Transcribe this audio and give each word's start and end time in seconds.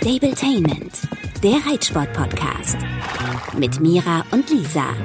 Stabletainment, 0.00 0.94
der 1.42 1.56
Reitsport-Podcast. 1.66 2.78
Mit 3.58 3.80
Mira 3.80 4.24
und 4.30 4.48
Lisa. 4.48 4.96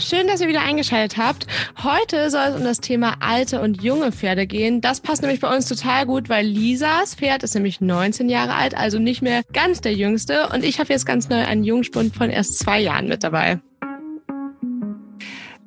Schön, 0.00 0.26
dass 0.26 0.40
ihr 0.40 0.48
wieder 0.48 0.62
eingeschaltet 0.62 1.18
habt. 1.18 1.46
Heute 1.82 2.30
soll 2.30 2.46
es 2.48 2.56
um 2.56 2.64
das 2.64 2.80
Thema 2.80 3.16
alte 3.20 3.60
und 3.60 3.82
junge 3.82 4.10
Pferde 4.10 4.46
gehen. 4.46 4.80
Das 4.80 5.00
passt 5.02 5.20
nämlich 5.20 5.40
bei 5.40 5.54
uns 5.54 5.68
total 5.68 6.06
gut, 6.06 6.30
weil 6.30 6.46
Lisas 6.46 7.16
Pferd 7.16 7.42
ist 7.42 7.54
nämlich 7.54 7.82
19 7.82 8.30
Jahre 8.30 8.54
alt, 8.54 8.74
also 8.74 8.98
nicht 8.98 9.20
mehr 9.20 9.42
ganz 9.52 9.82
der 9.82 9.92
jüngste. 9.92 10.48
Und 10.48 10.64
ich 10.64 10.80
habe 10.80 10.90
jetzt 10.90 11.04
ganz 11.04 11.28
neu 11.28 11.44
einen 11.44 11.62
Jungspund 11.62 12.16
von 12.16 12.30
erst 12.30 12.58
zwei 12.60 12.80
Jahren 12.80 13.08
mit 13.08 13.22
dabei. 13.22 13.60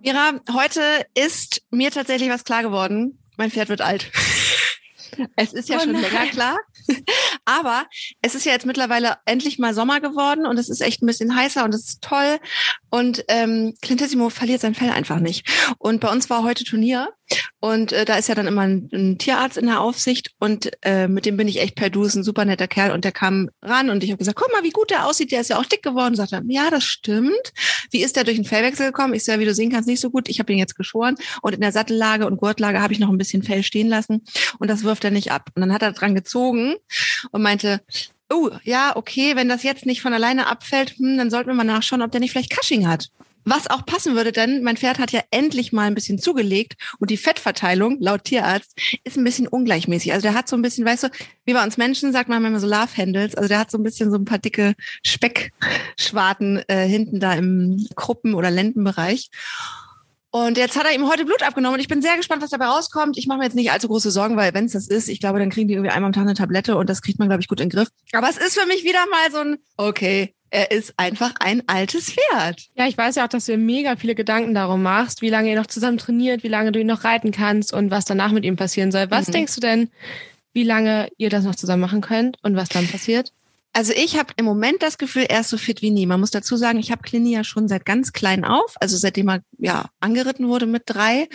Mira, 0.04 0.39
heute 0.52 0.82
ist 1.14 1.62
mir 1.70 1.92
tatsächlich 1.92 2.32
was 2.32 2.44
klar 2.44 2.64
geworden. 2.64 3.20
Mein 3.38 3.52
Pferd 3.52 3.70
wird 3.70 3.82
alt. 3.82 4.12
Es 5.38 5.54
ist 5.54 5.70
ja 5.70 5.78
oh 5.78 5.80
schon 5.80 5.94
länger 5.94 6.26
klar. 6.32 6.57
Aber 7.45 7.85
es 8.22 8.35
ist 8.35 8.45
ja 8.45 8.52
jetzt 8.52 8.66
mittlerweile 8.66 9.17
endlich 9.26 9.59
mal 9.59 9.73
Sommer 9.73 10.02
geworden 10.02 10.45
und 10.45 10.58
es 10.58 10.70
ist 10.70 10.81
echt 10.81 11.02
ein 11.02 11.05
bisschen 11.05 11.36
heißer 11.36 11.63
und 11.63 11.73
es 11.73 11.88
ist 11.88 12.02
toll. 12.02 12.40
Und 12.90 13.23
ähm, 13.27 13.76
Clintissimo 13.81 14.30
verliert 14.30 14.62
sein 14.62 14.76
Fell 14.76 14.90
einfach 14.90 15.20
nicht. 15.20 15.48
Und 15.77 16.02
bei 16.02 16.12
uns 16.12 16.30
war 16.30 16.44
heute 16.44 16.63
Turnier 16.63 17.09
und 17.66 17.94
äh, 17.94 18.05
da 18.05 18.16
ist 18.16 18.30
ja 18.30 18.36
dann 18.36 18.46
immer 18.46 18.62
ein, 18.62 18.90
ein 18.94 19.18
Tierarzt 19.18 19.58
in 19.58 19.66
der 19.66 19.82
Aufsicht 19.82 20.36
und 20.40 20.72
äh, 20.84 21.08
mit 21.08 21.26
dem 21.26 21.36
bin 21.36 21.48
ich 21.48 21.60
echt 21.60 21.73
per 21.73 21.90
Du, 21.90 22.04
ist 22.04 22.14
ein 22.14 22.23
super 22.23 22.46
netter 22.46 22.68
Kerl 22.68 22.92
und 22.92 23.04
der 23.04 23.12
kam 23.12 23.50
ran 23.64 23.90
und 23.90 24.04
ich 24.04 24.12
habe 24.12 24.20
gesagt, 24.20 24.38
guck 24.40 24.52
mal, 24.52 24.64
wie 24.64 24.70
gut 24.70 24.92
der 24.92 25.08
aussieht, 25.08 25.32
der 25.32 25.42
ist 25.42 25.50
ja 25.50 25.58
auch 25.58 25.66
dick 25.66 25.82
geworden. 25.82 26.14
Sagt 26.14 26.34
er, 26.34 26.44
ja, 26.48 26.70
das 26.70 26.84
stimmt. 26.84 27.54
Wie 27.90 28.04
ist 28.04 28.18
der 28.18 28.23
durch 28.23 28.36
den 28.36 28.46
Fellwechsel 28.46 28.86
gekommen? 28.86 29.16
Ich 29.16 29.23
sage, 29.23 29.40
wie 29.40 29.46
du 29.46 29.56
sehen 29.56 29.72
kannst, 29.72 29.88
nicht 29.88 30.00
so 30.00 30.12
gut. 30.12 30.30
Ich 30.30 30.38
habe 30.38 30.54
ihn 30.54 30.59
jetzt 30.59 30.76
geschoren 30.76 31.16
und 31.42 31.56
in 31.56 31.62
der 31.62 31.72
Sattellage 31.72 32.28
und 32.28 32.38
Gurtlage 32.38 32.82
habe 32.82 32.94
ich 32.94 33.00
noch 33.00 33.09
ein 33.09 33.18
bisschen 33.18 33.42
Fell 33.42 33.64
stehen 33.64 33.88
lassen 33.88 34.23
und 34.59 34.70
das 34.70 34.84
wirft 34.84 35.04
er 35.04 35.09
nicht 35.09 35.32
ab. 35.32 35.50
Und 35.56 35.62
dann 35.62 35.73
hat 35.73 35.82
er 35.82 35.92
dran 35.92 36.14
gezogen 36.14 36.76
und 37.32 37.42
meinte, 37.42 37.82
oh, 38.30 38.52
ja, 38.64 38.95
okay, 38.95 39.36
wenn 39.36 39.50
das 39.50 39.64
jetzt 39.64 39.88
nicht 39.88 40.04
von 40.04 40.14
alleine 40.14 40.45
abfällt, 40.45 41.00
hm, 41.00 41.17
dann 41.17 41.32
sollten 41.32 41.50
wir 41.50 41.56
mal 41.56 41.64
nachschauen, 41.64 42.04
ob 42.04 42.11
der 42.11 42.22
nicht 42.22 42.32
vielleicht 42.32 42.56
Cushing 42.56 42.88
hat. 42.88 43.09
Was 43.46 43.70
auch 43.70 43.86
passen 43.86 44.16
würde, 44.16 44.32
denn 44.32 44.64
mein 44.64 44.76
Pferd 44.76 44.98
hat 44.98 45.12
ja 45.12 45.22
endlich 45.30 45.72
mal 45.72 45.86
ein 45.86 45.94
bisschen 45.94 46.18
zugelegt 46.18 46.74
und 47.00 47.12
die 47.12 47.18
Fettverteilung, 47.18 47.98
laut 48.00 48.24
Tierarzt, 48.24 48.74
ist 49.04 49.18
ein 49.18 49.24
bisschen 49.24 49.48
ungleichmäßig. 49.48 50.14
Also 50.14 50.24
der 50.24 50.34
hat 50.34 50.50
so 50.50 50.56
ein 50.56 50.64
bisschen, 50.64 50.84
weißt 50.84 51.04
du, 51.04 51.10
wie 51.46 51.54
bei 51.54 51.64
uns 51.64 51.78
Menschen 51.78 52.12
sagt 52.12 52.28
man 52.28 52.42
manchmal 52.42 52.60
so 52.60 52.68
Love 52.68 52.98
Handles, 52.98 53.36
also 53.36 53.48
der 53.48 53.60
hat 53.60 53.70
so 53.70 53.78
ein 53.78 53.84
bisschen 53.84 54.10
so 54.10 54.18
ein 54.18 54.26
paar 54.26 54.40
dicke 54.40 54.73
Speckschwarten 55.04 56.64
äh, 56.68 56.88
hinten 56.88 57.20
da 57.20 57.34
im 57.34 57.88
Gruppen- 57.96 58.34
oder 58.34 58.50
Lendenbereich. 58.50 59.30
Und 60.32 60.58
jetzt 60.58 60.76
hat 60.76 60.86
er 60.86 60.94
ihm 60.94 61.08
heute 61.08 61.23
Blut 61.23 61.44
abgenommen 61.44 61.76
und 61.76 61.80
ich 61.80 61.88
bin 61.88 62.02
sehr 62.02 62.18
gespannt, 62.18 62.42
was 62.42 62.50
dabei 62.50 62.66
rauskommt. 62.66 63.18
Ich 63.18 63.26
mache 63.26 63.38
mir 63.38 63.46
jetzt 63.46 63.56
nicht 63.56 63.72
allzu 63.72 63.88
große 63.88 64.12
Sorgen, 64.12 64.36
weil 64.36 64.54
wenn 64.54 64.66
es 64.66 64.73
das 64.73 64.88
ist, 64.88 65.08
ich 65.08 65.22
glaube, 65.22 65.40
dann 65.40 65.50
kriegen 65.50 65.70
die 65.70 65.76
irgendwie 65.76 65.92
einmal 65.92 66.10
am 66.10 66.14
Tag 66.14 66.23
eine 66.23 66.34
Tablette 66.34 66.76
und 66.76 66.90
das 66.90 67.02
kriegt 67.02 67.20
man, 67.20 67.30
glaube 67.30 67.42
ich, 67.42 67.48
gut 67.48 67.62
in 67.62 67.70
den 67.70 67.78
Griff. 67.78 67.88
Aber 68.12 68.28
es 68.28 68.38
ist 68.38 68.60
für 68.60 68.68
mich 68.68 68.84
wieder 68.84 69.06
mal 69.10 69.32
so 69.32 69.38
ein, 69.38 69.58
okay, 69.78 70.34
er 70.56 70.72
ist 70.72 70.94
einfach 70.95 71.34
ein 71.42 71.64
altes 71.67 72.14
Pferd. 72.14 72.70
Ja, 72.75 72.88
ich 72.88 72.98
weiß 72.98 73.16
ja 73.16 73.25
auch, 73.25 73.30
dass 73.30 73.45
du 73.45 73.52
dir 73.52 73.58
mega 73.58 73.98
viele 73.98 74.16
Gedanken 74.16 74.53
darum 74.53 74.81
machst, 74.81 75.22
wie 75.22 75.30
lange 75.30 75.50
ihr 75.50 75.59
noch 75.59 75.67
zusammen 75.67 75.98
trainiert, 75.98 76.44
wie 76.44 76.48
lange 76.48 76.72
du 76.72 76.80
ihn 76.80 76.88
noch 76.88 77.03
reiten 77.03 77.31
kannst 77.31 77.73
und 77.73 77.92
was 77.92 78.06
danach 78.06 78.31
mit 78.31 78.45
ihm 78.45 78.56
passieren 78.56 78.92
soll. 78.92 79.11
Was 79.11 79.28
mhm. 79.28 79.33
denkst 79.33 79.56
du 79.56 79.61
denn, 79.61 79.89
wie 80.53 80.64
lange 80.64 81.09
ihr 81.17 81.30
das 81.30 81.44
noch 81.44 81.56
zusammen 81.56 81.81
machen 81.81 82.00
könnt 82.00 82.38
und 82.42 82.56
was 82.56 82.70
dann 82.70 82.88
passiert? 82.88 83.33
Also 83.76 83.92
ich 83.94 84.18
habe 84.18 84.31
im 84.38 84.45
Moment 84.45 84.81
das 84.81 84.98
Gefühl, 84.98 85.23
er 85.23 85.42
ist 85.42 85.50
so 85.50 85.58
fit 85.58 85.81
wie 85.81 85.92
nie. 85.92 86.06
Man 86.06 86.22
muss 86.22 86.31
dazu 86.31 86.56
sagen, 86.56 86.80
ich 86.80 86.92
habe 86.92 87.02
Clini 87.02 87.34
ja 87.34 87.44
schon 87.44 87.68
seit 87.68 87.86
ganz 87.86 88.14
klein 88.14 88.45
auf, 88.45 88.76
also 88.80 88.95
seitdem 88.95 89.28
er 89.28 89.42
ja 89.58 89.90
angeritten 90.00 90.48
wurde 90.48 90.66
mit 90.66 90.84
drei 90.86 91.28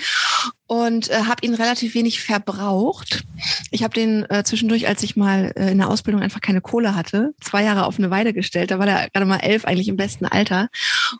und 0.66 1.10
äh, 1.10 1.24
habe 1.24 1.44
ihn 1.44 1.52
relativ 1.52 1.94
wenig 1.94 2.22
verbraucht. 2.22 3.24
Ich 3.70 3.82
habe 3.82 3.92
den 3.92 4.24
äh, 4.30 4.42
zwischendurch, 4.42 4.88
als 4.88 5.02
ich 5.02 5.16
mal 5.16 5.52
äh, 5.54 5.72
in 5.72 5.76
der 5.76 5.88
Ausbildung 5.88 6.22
einfach 6.22 6.40
keine 6.40 6.62
Kohle 6.62 6.94
hatte, 6.94 7.34
zwei 7.42 7.62
Jahre 7.62 7.84
auf 7.84 7.98
eine 7.98 8.10
Weide 8.10 8.32
gestellt. 8.32 8.70
Da 8.70 8.78
war 8.78 8.86
der 8.86 9.10
gerade 9.10 9.26
mal 9.26 9.40
elf, 9.40 9.66
eigentlich 9.66 9.88
im 9.88 9.98
besten 9.98 10.24
Alter. 10.24 10.70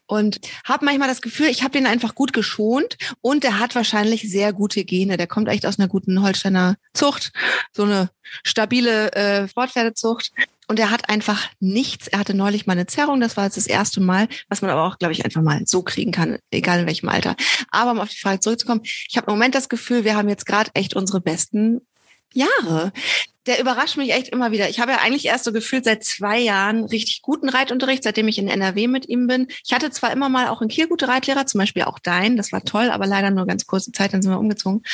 Und 0.06 0.40
habe 0.64 0.86
manchmal 0.86 1.08
das 1.08 1.20
Gefühl, 1.20 1.48
ich 1.48 1.62
habe 1.62 1.72
den 1.72 1.86
einfach 1.86 2.14
gut 2.14 2.32
geschont 2.32 2.96
und 3.20 3.44
der 3.44 3.58
hat 3.58 3.74
wahrscheinlich 3.74 4.22
sehr 4.30 4.54
gute 4.54 4.84
Gene. 4.84 5.18
Der 5.18 5.26
kommt 5.26 5.48
echt 5.48 5.66
aus 5.66 5.78
einer 5.78 5.88
guten 5.88 6.22
Holsteiner 6.22 6.76
Zucht, 6.94 7.32
so 7.72 7.82
eine 7.82 8.08
stabile 8.42 9.12
äh, 9.12 9.48
Sportpferdezucht 9.48 10.30
und 10.70 10.78
er 10.78 10.92
hat 10.92 11.08
einfach 11.08 11.48
nichts. 11.58 12.06
Er 12.06 12.20
hatte 12.20 12.32
neulich 12.32 12.64
mal 12.64 12.74
eine 12.74 12.86
Zerrung, 12.86 13.20
das 13.20 13.36
war 13.36 13.44
jetzt 13.44 13.56
das 13.56 13.66
erste 13.66 14.00
Mal, 14.00 14.28
was 14.48 14.62
man 14.62 14.70
aber 14.70 14.84
auch, 14.84 14.98
glaube 14.98 15.12
ich, 15.12 15.24
einfach 15.24 15.42
mal 15.42 15.60
so 15.66 15.82
kriegen 15.82 16.12
kann, 16.12 16.38
egal 16.52 16.78
in 16.78 16.86
welchem 16.86 17.08
Alter. 17.08 17.34
Aber 17.72 17.90
um 17.90 17.98
auf 17.98 18.10
die 18.10 18.20
Frage 18.20 18.38
zurückzukommen, 18.38 18.82
ich 18.84 19.16
habe 19.16 19.26
im 19.26 19.32
Moment 19.32 19.56
das 19.56 19.68
Gefühl, 19.68 20.04
wir 20.04 20.14
haben 20.14 20.28
jetzt 20.28 20.46
gerade 20.46 20.70
echt 20.74 20.94
unsere 20.94 21.20
besten 21.20 21.80
Jahre. 22.32 22.92
Der 23.46 23.60
überrascht 23.60 23.96
mich 23.96 24.12
echt 24.12 24.28
immer 24.28 24.52
wieder. 24.52 24.68
Ich 24.68 24.78
habe 24.78 24.92
ja 24.92 24.98
eigentlich 24.98 25.26
erst 25.26 25.42
so 25.42 25.52
gefühlt 25.52 25.84
seit 25.84 26.04
zwei 26.04 26.38
Jahren 26.38 26.84
richtig 26.84 27.20
guten 27.22 27.48
Reitunterricht, 27.48 28.04
seitdem 28.04 28.28
ich 28.28 28.38
in 28.38 28.46
NRW 28.46 28.86
mit 28.86 29.08
ihm 29.08 29.26
bin. 29.26 29.48
Ich 29.66 29.72
hatte 29.72 29.90
zwar 29.90 30.12
immer 30.12 30.28
mal 30.28 30.46
auch 30.46 30.62
in 30.62 30.68
Kiel 30.68 30.86
gute 30.86 31.08
Reitlehrer, 31.08 31.46
zum 31.46 31.58
Beispiel 31.58 31.82
auch 31.82 31.98
dein, 31.98 32.36
das 32.36 32.52
war 32.52 32.62
toll, 32.62 32.90
aber 32.90 33.08
leider 33.08 33.32
nur 33.32 33.44
ganz 33.44 33.66
kurze 33.66 33.90
Zeit, 33.90 34.12
dann 34.14 34.22
sind 34.22 34.30
wir 34.30 34.38
umgezogen. 34.38 34.84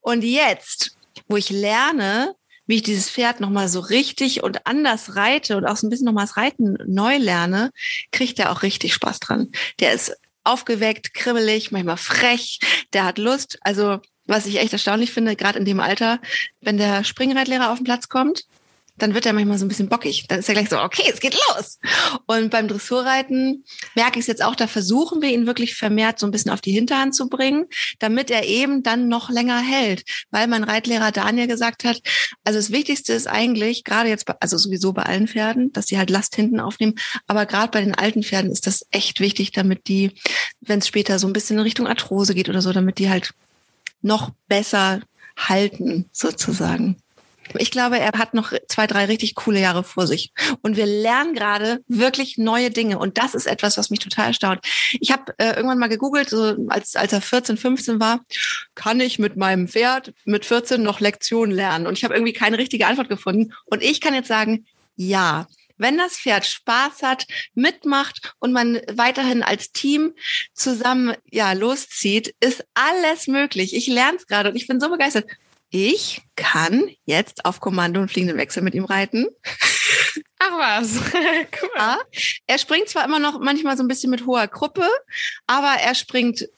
Und 0.00 0.24
jetzt, 0.24 0.96
wo 1.28 1.36
ich 1.36 1.50
lerne, 1.50 2.34
wie 2.70 2.76
ich 2.76 2.82
dieses 2.82 3.10
Pferd 3.10 3.40
nochmal 3.40 3.68
so 3.68 3.80
richtig 3.80 4.44
und 4.44 4.64
anders 4.64 5.16
reite 5.16 5.56
und 5.56 5.66
auch 5.66 5.76
so 5.76 5.86
ein 5.86 5.90
bisschen 5.90 6.06
nochmal 6.06 6.26
das 6.26 6.36
Reiten 6.36 6.78
neu 6.86 7.16
lerne, 7.16 7.72
kriegt 8.12 8.38
er 8.38 8.52
auch 8.52 8.62
richtig 8.62 8.94
Spaß 8.94 9.18
dran. 9.18 9.50
Der 9.80 9.92
ist 9.92 10.16
aufgeweckt, 10.44 11.12
kribbelig, 11.12 11.72
manchmal 11.72 11.96
frech, 11.96 12.60
der 12.92 13.04
hat 13.04 13.18
Lust. 13.18 13.58
Also 13.62 13.98
was 14.26 14.46
ich 14.46 14.60
echt 14.60 14.72
erstaunlich 14.72 15.10
finde, 15.10 15.34
gerade 15.34 15.58
in 15.58 15.64
dem 15.64 15.80
Alter, 15.80 16.20
wenn 16.60 16.76
der 16.76 17.02
Springreitlehrer 17.02 17.72
auf 17.72 17.78
den 17.78 17.84
Platz 17.84 18.08
kommt, 18.08 18.44
dann 19.02 19.14
wird 19.14 19.26
er 19.26 19.32
manchmal 19.32 19.58
so 19.58 19.64
ein 19.64 19.68
bisschen 19.68 19.88
bockig. 19.88 20.26
Dann 20.28 20.40
ist 20.40 20.48
er 20.48 20.54
gleich 20.54 20.68
so, 20.68 20.78
okay, 20.78 21.10
es 21.12 21.20
geht 21.20 21.34
los. 21.34 21.78
Und 22.26 22.50
beim 22.50 22.68
Dressurreiten 22.68 23.64
merke 23.94 24.18
ich 24.18 24.24
es 24.24 24.26
jetzt 24.26 24.44
auch, 24.44 24.54
da 24.54 24.66
versuchen 24.66 25.22
wir 25.22 25.30
ihn 25.30 25.46
wirklich 25.46 25.74
vermehrt 25.74 26.18
so 26.18 26.26
ein 26.26 26.30
bisschen 26.30 26.50
auf 26.50 26.60
die 26.60 26.72
Hinterhand 26.72 27.14
zu 27.14 27.28
bringen, 27.28 27.66
damit 27.98 28.30
er 28.30 28.44
eben 28.44 28.82
dann 28.82 29.08
noch 29.08 29.30
länger 29.30 29.58
hält. 29.58 30.04
Weil 30.30 30.46
mein 30.46 30.64
Reitlehrer 30.64 31.12
Daniel 31.12 31.46
gesagt 31.46 31.84
hat, 31.84 32.00
also 32.44 32.58
das 32.58 32.70
Wichtigste 32.70 33.12
ist 33.12 33.26
eigentlich, 33.26 33.84
gerade 33.84 34.08
jetzt, 34.08 34.26
also 34.40 34.58
sowieso 34.58 34.92
bei 34.92 35.02
allen 35.02 35.28
Pferden, 35.28 35.72
dass 35.72 35.86
sie 35.86 35.98
halt 35.98 36.10
Last 36.10 36.36
hinten 36.36 36.60
aufnehmen, 36.60 36.94
aber 37.26 37.46
gerade 37.46 37.70
bei 37.70 37.80
den 37.80 37.94
alten 37.94 38.22
Pferden 38.22 38.50
ist 38.50 38.66
das 38.66 38.86
echt 38.90 39.20
wichtig, 39.20 39.52
damit 39.52 39.88
die, 39.88 40.12
wenn 40.60 40.80
es 40.80 40.88
später 40.88 41.18
so 41.18 41.26
ein 41.26 41.32
bisschen 41.32 41.56
in 41.56 41.62
Richtung 41.62 41.86
Arthrose 41.86 42.34
geht 42.34 42.48
oder 42.48 42.62
so, 42.62 42.72
damit 42.72 42.98
die 42.98 43.10
halt 43.10 43.32
noch 44.02 44.30
besser 44.48 45.00
halten, 45.36 46.08
sozusagen. 46.12 46.96
Ich 47.58 47.70
glaube, 47.70 47.98
er 47.98 48.12
hat 48.12 48.34
noch 48.34 48.52
zwei, 48.68 48.86
drei 48.86 49.06
richtig 49.06 49.34
coole 49.34 49.60
Jahre 49.60 49.84
vor 49.84 50.06
sich. 50.06 50.32
Und 50.62 50.76
wir 50.76 50.86
lernen 50.86 51.34
gerade 51.34 51.82
wirklich 51.88 52.38
neue 52.38 52.70
Dinge. 52.70 52.98
Und 52.98 53.18
das 53.18 53.34
ist 53.34 53.46
etwas, 53.46 53.76
was 53.76 53.90
mich 53.90 53.98
total 53.98 54.28
erstaunt. 54.28 54.60
Ich 55.00 55.10
habe 55.10 55.34
äh, 55.38 55.54
irgendwann 55.54 55.78
mal 55.78 55.88
gegoogelt, 55.88 56.30
so 56.30 56.56
als, 56.68 56.96
als 56.96 57.12
er 57.12 57.20
14, 57.20 57.56
15 57.56 58.00
war, 58.00 58.20
kann 58.74 59.00
ich 59.00 59.18
mit 59.18 59.36
meinem 59.36 59.68
Pferd 59.68 60.12
mit 60.24 60.44
14 60.44 60.82
noch 60.82 61.00
Lektionen 61.00 61.54
lernen? 61.54 61.86
Und 61.86 61.98
ich 61.98 62.04
habe 62.04 62.14
irgendwie 62.14 62.32
keine 62.32 62.58
richtige 62.58 62.86
Antwort 62.86 63.08
gefunden. 63.08 63.52
Und 63.66 63.82
ich 63.82 64.00
kann 64.00 64.14
jetzt 64.14 64.28
sagen, 64.28 64.66
ja. 64.96 65.46
Wenn 65.76 65.96
das 65.96 66.18
Pferd 66.18 66.44
Spaß 66.44 67.02
hat, 67.02 67.26
mitmacht 67.54 68.34
und 68.38 68.52
man 68.52 68.82
weiterhin 68.92 69.42
als 69.42 69.72
Team 69.72 70.12
zusammen 70.52 71.14
ja 71.30 71.54
loszieht, 71.54 72.34
ist 72.38 72.66
alles 72.74 73.28
möglich. 73.28 73.74
Ich 73.74 73.86
lerne 73.86 74.18
es 74.18 74.26
gerade 74.26 74.50
und 74.50 74.56
ich 74.56 74.66
bin 74.66 74.78
so 74.78 74.90
begeistert 74.90 75.24
ich 75.70 76.22
kann 76.36 76.90
jetzt 77.04 77.44
auf 77.44 77.60
Kommando 77.60 78.00
und 78.00 78.10
fliegenden 78.10 78.38
Wechsel 78.38 78.62
mit 78.62 78.74
ihm 78.74 78.84
reiten. 78.84 79.26
Ach 80.38 80.58
was, 80.58 80.96
cool. 81.62 81.70
Ja, 81.76 81.98
er 82.46 82.58
springt 82.58 82.88
zwar 82.88 83.04
immer 83.04 83.18
noch 83.18 83.38
manchmal 83.38 83.76
so 83.76 83.82
ein 83.82 83.88
bisschen 83.88 84.10
mit 84.10 84.26
hoher 84.26 84.48
Gruppe, 84.48 84.88
aber 85.46 85.74
er 85.80 85.94
springt 85.94 86.48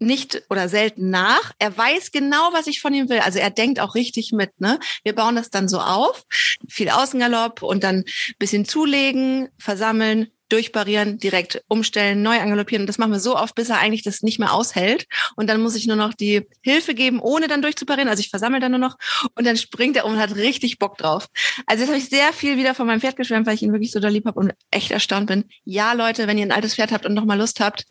nicht 0.00 0.42
oder 0.48 0.68
selten 0.68 1.10
nach. 1.10 1.52
Er 1.58 1.76
weiß 1.76 2.10
genau, 2.10 2.52
was 2.52 2.66
ich 2.66 2.80
von 2.80 2.94
ihm 2.94 3.08
will. 3.08 3.20
Also 3.20 3.38
er 3.38 3.50
denkt 3.50 3.80
auch 3.80 3.94
richtig 3.94 4.32
mit. 4.32 4.58
Ne? 4.58 4.80
Wir 5.04 5.14
bauen 5.14 5.36
das 5.36 5.50
dann 5.50 5.68
so 5.68 5.78
auf. 5.78 6.24
Viel 6.68 6.88
Außengalopp 6.88 7.62
und 7.62 7.84
dann 7.84 8.04
bisschen 8.38 8.64
zulegen, 8.64 9.50
versammeln, 9.58 10.28
durchbarieren, 10.52 11.18
direkt 11.18 11.62
umstellen, 11.68 12.22
neu 12.22 12.38
angaloppieren. 12.38 12.82
Und 12.82 12.86
das 12.86 12.98
machen 12.98 13.12
wir 13.12 13.20
so 13.20 13.36
oft, 13.36 13.54
bis 13.54 13.70
er 13.70 13.78
eigentlich 13.78 14.02
das 14.02 14.22
nicht 14.22 14.38
mehr 14.38 14.52
aushält. 14.52 15.06
Und 15.36 15.48
dann 15.48 15.60
muss 15.60 15.74
ich 15.74 15.86
nur 15.86 15.96
noch 15.96 16.12
die 16.12 16.46
Hilfe 16.62 16.94
geben, 16.94 17.20
ohne 17.20 17.48
dann 17.48 17.62
durchzuparieren. 17.62 18.08
Also 18.08 18.20
ich 18.20 18.30
versammle 18.30 18.60
dann 18.60 18.72
nur 18.72 18.80
noch 18.80 18.96
und 19.34 19.46
dann 19.46 19.56
springt 19.56 19.96
er 19.96 20.04
um 20.04 20.10
und 20.10 20.18
hat 20.18 20.36
richtig 20.36 20.78
Bock 20.78 20.98
drauf. 20.98 21.28
Also 21.66 21.82
jetzt 21.82 21.90
habe 21.90 21.98
ich 21.98 22.08
sehr 22.08 22.32
viel 22.32 22.56
wieder 22.56 22.74
von 22.74 22.86
meinem 22.86 23.00
Pferd 23.00 23.16
geschwärmt, 23.16 23.46
weil 23.46 23.54
ich 23.54 23.62
ihn 23.62 23.72
wirklich 23.72 23.92
so 23.92 24.00
doll 24.00 24.10
lieb 24.10 24.26
habe 24.26 24.38
und 24.38 24.52
echt 24.70 24.90
erstaunt 24.90 25.26
bin. 25.26 25.44
Ja, 25.64 25.92
Leute, 25.92 26.26
wenn 26.26 26.36
ihr 26.36 26.46
ein 26.46 26.52
altes 26.52 26.74
Pferd 26.74 26.92
habt 26.92 27.06
und 27.06 27.14
nochmal 27.14 27.38
Lust 27.38 27.60
habt, 27.60 27.86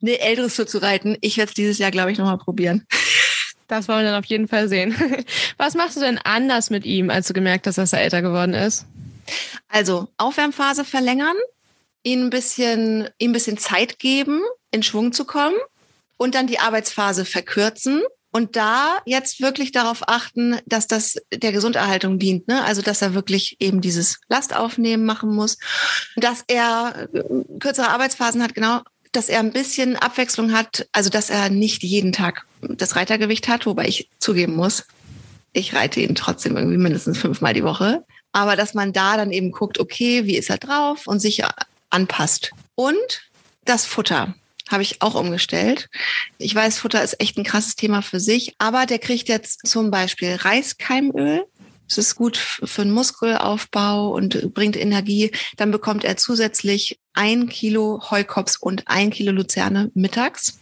eine 0.00 0.20
älteres 0.20 0.52
zu 0.54 0.78
reiten, 0.78 1.16
ich 1.20 1.38
werde 1.38 1.48
es 1.48 1.54
dieses 1.54 1.78
Jahr, 1.78 1.90
glaube 1.90 2.12
ich, 2.12 2.18
nochmal 2.18 2.38
probieren. 2.38 2.86
Das 3.68 3.88
wollen 3.88 4.00
wir 4.00 4.10
dann 4.10 4.20
auf 4.22 4.26
jeden 4.26 4.48
Fall 4.48 4.68
sehen. 4.68 4.94
Was 5.56 5.74
machst 5.74 5.96
du 5.96 6.00
denn 6.00 6.18
anders 6.18 6.68
mit 6.68 6.84
ihm, 6.84 7.08
als 7.08 7.28
du 7.28 7.32
gemerkt 7.32 7.66
hast, 7.66 7.78
dass 7.78 7.94
er 7.94 8.02
älter 8.02 8.20
geworden 8.20 8.52
ist? 8.52 8.86
Also 9.68 10.08
Aufwärmphase 10.18 10.84
verlängern, 10.84 11.36
ihnen 12.02 12.24
ein 12.26 12.30
bisschen, 12.30 13.08
ihm 13.18 13.30
ein 13.30 13.32
bisschen 13.32 13.58
Zeit 13.58 13.98
geben, 13.98 14.40
in 14.70 14.82
Schwung 14.82 15.12
zu 15.12 15.24
kommen 15.24 15.56
und 16.16 16.34
dann 16.34 16.46
die 16.46 16.58
Arbeitsphase 16.58 17.24
verkürzen 17.24 18.02
Und 18.34 18.56
da 18.56 19.02
jetzt 19.04 19.42
wirklich 19.42 19.72
darauf 19.72 20.08
achten, 20.08 20.58
dass 20.64 20.86
das 20.86 21.16
der 21.32 21.52
Gesunderhaltung 21.52 22.18
dient. 22.18 22.48
Ne? 22.48 22.64
Also 22.64 22.80
dass 22.80 23.02
er 23.02 23.12
wirklich 23.12 23.58
eben 23.60 23.82
dieses 23.82 24.20
Lastaufnehmen 24.28 25.04
machen 25.04 25.34
muss, 25.34 25.58
dass 26.16 26.42
er 26.48 27.08
äh, 27.12 27.22
kürzere 27.60 27.90
Arbeitsphasen 27.90 28.42
hat, 28.42 28.54
genau, 28.54 28.80
dass 29.12 29.28
er 29.28 29.40
ein 29.40 29.52
bisschen 29.52 29.96
Abwechslung 29.96 30.52
hat, 30.52 30.88
also 30.92 31.10
dass 31.10 31.28
er 31.28 31.50
nicht 31.50 31.82
jeden 31.82 32.12
Tag 32.12 32.46
das 32.62 32.96
Reitergewicht 32.96 33.48
hat, 33.48 33.66
wobei 33.66 33.86
ich 33.86 34.08
zugeben 34.18 34.56
muss, 34.56 34.86
ich 35.52 35.74
reite 35.74 36.00
ihn 36.00 36.14
trotzdem 36.14 36.56
irgendwie 36.56 36.78
mindestens 36.78 37.18
fünfmal 37.18 37.52
die 37.52 37.64
Woche. 37.64 38.02
Aber 38.32 38.56
dass 38.56 38.72
man 38.72 38.94
da 38.94 39.18
dann 39.18 39.30
eben 39.30 39.52
guckt, 39.52 39.78
okay, 39.78 40.24
wie 40.24 40.38
ist 40.38 40.48
er 40.48 40.56
drauf 40.56 41.06
und 41.06 41.20
sich 41.20 41.42
anpasst. 41.92 42.52
Und 42.74 43.30
das 43.64 43.84
Futter 43.86 44.34
habe 44.68 44.82
ich 44.82 45.02
auch 45.02 45.14
umgestellt. 45.14 45.88
Ich 46.38 46.54
weiß, 46.54 46.78
Futter 46.78 47.02
ist 47.02 47.20
echt 47.20 47.36
ein 47.36 47.44
krasses 47.44 47.76
Thema 47.76 48.02
für 48.02 48.20
sich, 48.20 48.54
aber 48.58 48.86
der 48.86 48.98
kriegt 48.98 49.28
jetzt 49.28 49.66
zum 49.66 49.90
Beispiel 49.90 50.34
Reiskeimöl. 50.34 51.44
Es 51.88 51.98
ist 51.98 52.14
gut 52.14 52.38
für 52.38 52.82
den 52.82 52.92
Muskelaufbau 52.92 54.08
und 54.10 54.54
bringt 54.54 54.76
Energie. 54.76 55.30
Dann 55.56 55.70
bekommt 55.70 56.04
er 56.04 56.16
zusätzlich 56.16 56.98
ein 57.12 57.50
Kilo 57.50 58.02
Heukops 58.10 58.56
und 58.56 58.84
ein 58.86 59.10
Kilo 59.10 59.30
Luzerne 59.30 59.90
mittags. 59.92 60.58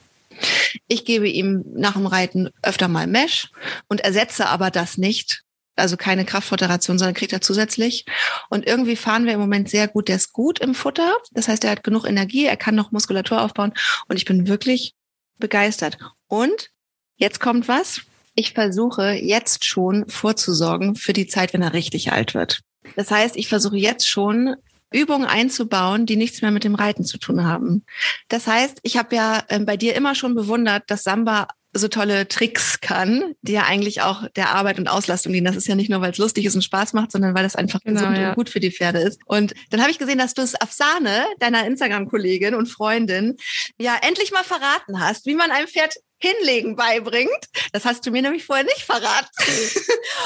Ich 0.88 1.04
gebe 1.04 1.28
ihm 1.28 1.62
nach 1.74 1.92
dem 1.92 2.06
Reiten 2.06 2.50
öfter 2.62 2.88
mal 2.88 3.06
Mesh 3.06 3.48
und 3.88 4.00
ersetze 4.00 4.48
aber 4.48 4.70
das 4.70 4.98
nicht. 4.98 5.44
Also 5.80 5.96
keine 5.96 6.24
Kraftfutteration, 6.24 6.98
sondern 6.98 7.14
kriegt 7.14 7.32
er 7.32 7.40
zusätzlich. 7.40 8.06
Und 8.48 8.66
irgendwie 8.66 8.96
fahren 8.96 9.26
wir 9.26 9.32
im 9.32 9.40
Moment 9.40 9.68
sehr 9.68 9.88
gut. 9.88 10.08
Der 10.08 10.16
ist 10.16 10.32
gut 10.32 10.60
im 10.60 10.74
Futter. 10.74 11.16
Das 11.32 11.48
heißt, 11.48 11.64
er 11.64 11.72
hat 11.72 11.84
genug 11.84 12.06
Energie, 12.06 12.46
er 12.46 12.56
kann 12.56 12.74
noch 12.74 12.92
Muskulatur 12.92 13.42
aufbauen. 13.42 13.72
Und 14.08 14.16
ich 14.16 14.24
bin 14.24 14.46
wirklich 14.46 14.94
begeistert. 15.38 15.98
Und 16.28 16.70
jetzt 17.16 17.40
kommt 17.40 17.66
was. 17.68 18.02
Ich 18.34 18.52
versuche 18.52 19.12
jetzt 19.12 19.64
schon 19.64 20.08
vorzusorgen 20.08 20.94
für 20.94 21.12
die 21.12 21.26
Zeit, 21.26 21.52
wenn 21.52 21.62
er 21.62 21.72
richtig 21.72 22.12
alt 22.12 22.34
wird. 22.34 22.60
Das 22.96 23.10
heißt, 23.10 23.36
ich 23.36 23.48
versuche 23.48 23.76
jetzt 23.76 24.08
schon 24.08 24.56
Übungen 24.92 25.26
einzubauen, 25.26 26.06
die 26.06 26.16
nichts 26.16 26.42
mehr 26.42 26.50
mit 26.50 26.64
dem 26.64 26.74
Reiten 26.74 27.04
zu 27.04 27.18
tun 27.18 27.44
haben. 27.44 27.84
Das 28.28 28.46
heißt, 28.46 28.78
ich 28.82 28.96
habe 28.96 29.14
ja 29.14 29.44
ähm, 29.48 29.64
bei 29.64 29.76
dir 29.76 29.94
immer 29.94 30.14
schon 30.14 30.34
bewundert, 30.34 30.84
dass 30.88 31.04
Samba 31.04 31.48
so 31.72 31.88
tolle 31.88 32.26
Tricks 32.26 32.80
kann, 32.80 33.34
die 33.42 33.52
ja 33.52 33.64
eigentlich 33.64 34.02
auch 34.02 34.28
der 34.36 34.50
Arbeit 34.50 34.78
und 34.78 34.88
Auslastung 34.88 35.32
dienen. 35.32 35.46
Das 35.46 35.56
ist 35.56 35.68
ja 35.68 35.74
nicht 35.74 35.90
nur, 35.90 36.00
weil 36.00 36.10
es 36.10 36.18
lustig 36.18 36.44
ist 36.44 36.54
und 36.54 36.62
Spaß 36.62 36.94
macht, 36.94 37.12
sondern 37.12 37.34
weil 37.34 37.44
das 37.44 37.56
einfach 37.56 37.80
genau, 37.80 38.00
gesund 38.00 38.18
ja. 38.18 38.30
und 38.30 38.34
gut 38.34 38.50
für 38.50 38.60
die 38.60 38.72
Pferde 38.72 38.98
ist. 38.98 39.20
Und 39.26 39.54
dann 39.70 39.80
habe 39.80 39.90
ich 39.90 39.98
gesehen, 39.98 40.18
dass 40.18 40.34
du 40.34 40.42
es 40.42 40.60
Afsane, 40.60 41.24
deiner 41.38 41.66
Instagram-Kollegin 41.66 42.54
und 42.54 42.66
Freundin, 42.66 43.36
ja 43.78 43.96
endlich 44.02 44.32
mal 44.32 44.44
verraten 44.44 45.00
hast, 45.00 45.26
wie 45.26 45.34
man 45.34 45.50
einem 45.50 45.68
Pferd 45.68 45.94
Hinlegen 46.20 46.76
beibringt. 46.76 47.30
Das 47.72 47.84
hast 47.84 48.06
du 48.06 48.10
mir 48.10 48.22
nämlich 48.22 48.44
vorher 48.44 48.64
nicht 48.64 48.82
verraten. 48.82 49.28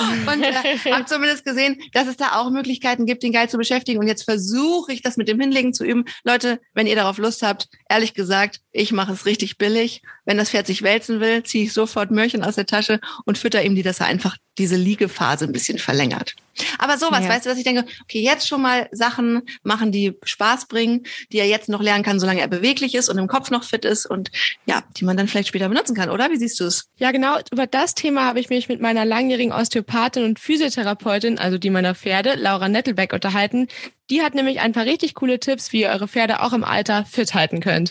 und 0.27 0.43
äh, 0.43 0.93
habe 0.93 1.05
zumindest 1.07 1.45
gesehen, 1.45 1.81
dass 1.93 2.09
es 2.09 2.17
da 2.17 2.37
auch 2.37 2.51
Möglichkeiten 2.51 3.07
gibt, 3.07 3.23
den 3.23 3.33
Geil 3.33 3.49
zu 3.49 3.57
beschäftigen. 3.57 4.01
Und 4.01 4.09
jetzt 4.09 4.25
versuche 4.25 4.93
ich 4.93 5.03
das 5.03 5.17
mit 5.17 5.29
dem 5.29 5.41
Hinlegen 5.41 5.73
zu 5.73 5.85
üben. 5.85 6.05
Leute, 6.25 6.61
wenn 6.75 6.87
ihr 6.87 6.97
darauf 6.97 7.19
Lust 7.19 7.43
habt, 7.43 7.69
ehrlich 7.89 8.15
gesagt, 8.15 8.61
ich 8.73 8.93
mache 8.93 9.13
es 9.13 9.27
richtig 9.27 9.57
billig. 9.57 10.03
Wenn 10.25 10.39
das 10.39 10.51
Pferd 10.51 10.67
sich 10.67 10.83
wälzen 10.83 11.21
will, 11.21 11.43
ziehe 11.43 11.65
ich 11.65 11.73
sofort 11.73 12.11
Mörchen 12.11 12.43
aus 12.43 12.57
der 12.57 12.67
Tasche 12.67 13.01
und 13.25 13.39
fütter 13.39 13.63
ihm 13.63 13.75
die, 13.75 13.83
dass 13.83 14.01
er 14.01 14.07
einfach 14.07 14.37
diese 14.59 14.77
Liegephase 14.77 15.45
ein 15.45 15.53
bisschen 15.53 15.79
verlängert. 15.79 16.35
Aber 16.79 16.99
sowas, 16.99 17.25
ja. 17.25 17.31
weißt 17.31 17.45
du, 17.45 17.51
dass 17.51 17.59
ich 17.59 17.65
denke, 17.65 17.85
okay, 18.03 18.21
jetzt 18.21 18.49
schon 18.49 18.63
mal 18.63 18.89
Sachen 18.93 19.43
machen, 19.63 19.93
die 19.93 20.17
Spaß 20.23 20.67
bringen, 20.67 21.07
die 21.33 21.39
er 21.39 21.47
jetzt 21.47 21.69
noch 21.69 21.83
lernen 21.83 22.05
kann, 22.05 22.21
solange 22.21 22.41
er 22.41 22.49
beweglich 22.49 22.95
ist 22.95 23.09
und 23.09 23.19
im 23.19 23.29
Kopf 23.29 23.51
noch 23.51 23.65
fit 23.65 23.85
ist 23.85 24.07
und 24.07 24.31
ja, 24.67 24.83
die 24.97 25.05
man 25.05 25.17
dann 25.17 25.29
vielleicht 25.29 25.49
später 25.49 25.69
benutzen 25.69 25.95
kann, 25.95 26.11
oder? 26.11 26.31
Wie 26.31 26.37
siehst 26.37 26.61
du 26.61 26.65
es? 26.65 26.89
Ja, 26.99 27.11
genau. 27.11 27.39
Über 27.51 27.67
das 27.67 27.95
Thema 27.95 28.25
habe 28.25 28.41
ich 28.41 28.51
mich 28.51 28.69
mit 28.69 28.81
meiner 28.81 29.05
langjährigen 29.05 29.53
Osteopathin 29.53 30.25
und 30.25 30.39
Physiotherapeutin, 30.39 31.39
also 31.39 31.59
die 31.59 31.71
meiner 31.71 31.95
Pferde, 31.95 32.35
Laura 32.35 32.69
Nettelbeck, 32.69 33.13
unterhalten. 33.13 33.69
Die 34.11 34.23
hat 34.23 34.35
nämlich 34.35 34.61
ein 34.61 34.73
paar 34.73 34.85
richtig 34.85 35.15
coole 35.15 35.41
Tipps, 35.41 35.73
wie 35.73 35.83
ihr 35.83 35.89
eure 35.89 36.09
Pferde 36.09 36.43
auch 36.43 36.53
im 36.53 36.65
Alter 36.65 37.05
fit 37.07 37.35
halten 37.35 37.61
könnt. 37.61 37.91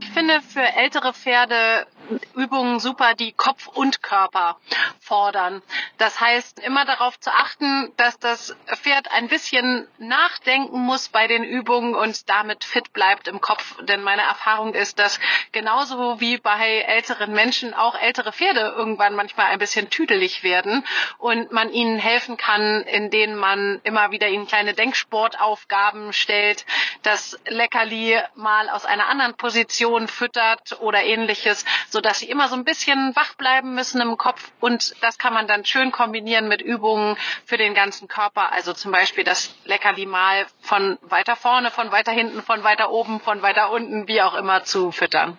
Ich 0.00 0.10
finde 0.10 0.40
für 0.40 0.62
ältere 0.62 1.12
Pferde 1.12 1.86
Übungen 2.34 2.80
super, 2.80 3.14
die 3.14 3.32
Kopf 3.32 3.66
und 3.66 4.02
Körper 4.02 4.58
fordern. 5.00 5.62
Das 5.98 6.20
heißt, 6.20 6.60
immer 6.60 6.84
darauf 6.84 7.18
zu 7.20 7.32
achten, 7.32 7.92
dass 7.96 8.18
das 8.18 8.56
Pferd 8.74 9.10
ein 9.12 9.28
bisschen 9.28 9.86
nachdenken 9.98 10.80
muss 10.80 11.08
bei 11.08 11.26
den 11.26 11.44
Übungen 11.44 11.94
und 11.94 12.28
damit 12.28 12.64
fit 12.64 12.92
bleibt 12.92 13.28
im 13.28 13.40
Kopf. 13.40 13.76
Denn 13.82 14.02
meine 14.02 14.22
Erfahrung 14.22 14.74
ist, 14.74 14.98
dass 14.98 15.18
genauso 15.52 16.20
wie 16.20 16.38
bei 16.38 16.80
älteren 16.82 17.32
Menschen 17.32 17.74
auch 17.74 17.94
ältere 17.98 18.32
Pferde 18.32 18.74
irgendwann 18.76 19.14
manchmal 19.14 19.46
ein 19.46 19.58
bisschen 19.58 19.90
tüdelig 19.90 20.42
werden 20.42 20.84
und 21.18 21.52
man 21.52 21.70
ihnen 21.70 21.98
helfen 21.98 22.36
kann, 22.36 22.82
indem 22.82 23.36
man 23.36 23.80
immer 23.84 24.10
wieder 24.10 24.28
ihnen 24.28 24.46
kleine 24.46 24.74
Denksportaufgaben 24.74 26.12
stellt, 26.12 26.66
das 27.02 27.38
Leckerli 27.46 28.18
mal 28.34 28.68
aus 28.68 28.84
einer 28.84 29.08
anderen 29.08 29.34
Position 29.36 30.08
füttert 30.08 30.80
oder 30.80 31.02
ähnliches, 31.02 31.64
so 31.96 32.02
dass 32.02 32.18
sie 32.18 32.28
immer 32.28 32.48
so 32.48 32.56
ein 32.56 32.64
bisschen 32.64 33.16
wach 33.16 33.34
bleiben 33.36 33.74
müssen 33.74 34.02
im 34.02 34.18
Kopf 34.18 34.52
und 34.60 34.94
das 35.02 35.16
kann 35.16 35.32
man 35.32 35.48
dann 35.48 35.64
schön 35.64 35.92
kombinieren 35.92 36.46
mit 36.46 36.60
Übungen 36.60 37.16
für 37.46 37.56
den 37.56 37.72
ganzen 37.72 38.06
Körper. 38.06 38.52
Also 38.52 38.74
zum 38.74 38.92
Beispiel 38.92 39.24
das 39.24 39.54
Leckerli 39.64 40.04
mal 40.04 40.44
von 40.60 40.98
weiter 41.00 41.36
vorne, 41.36 41.70
von 41.70 41.90
weiter 41.92 42.12
hinten, 42.12 42.42
von 42.42 42.62
weiter 42.64 42.90
oben, 42.90 43.18
von 43.20 43.40
weiter 43.40 43.70
unten, 43.70 44.08
wie 44.08 44.20
auch 44.20 44.34
immer 44.34 44.62
zu 44.64 44.92
füttern. 44.92 45.38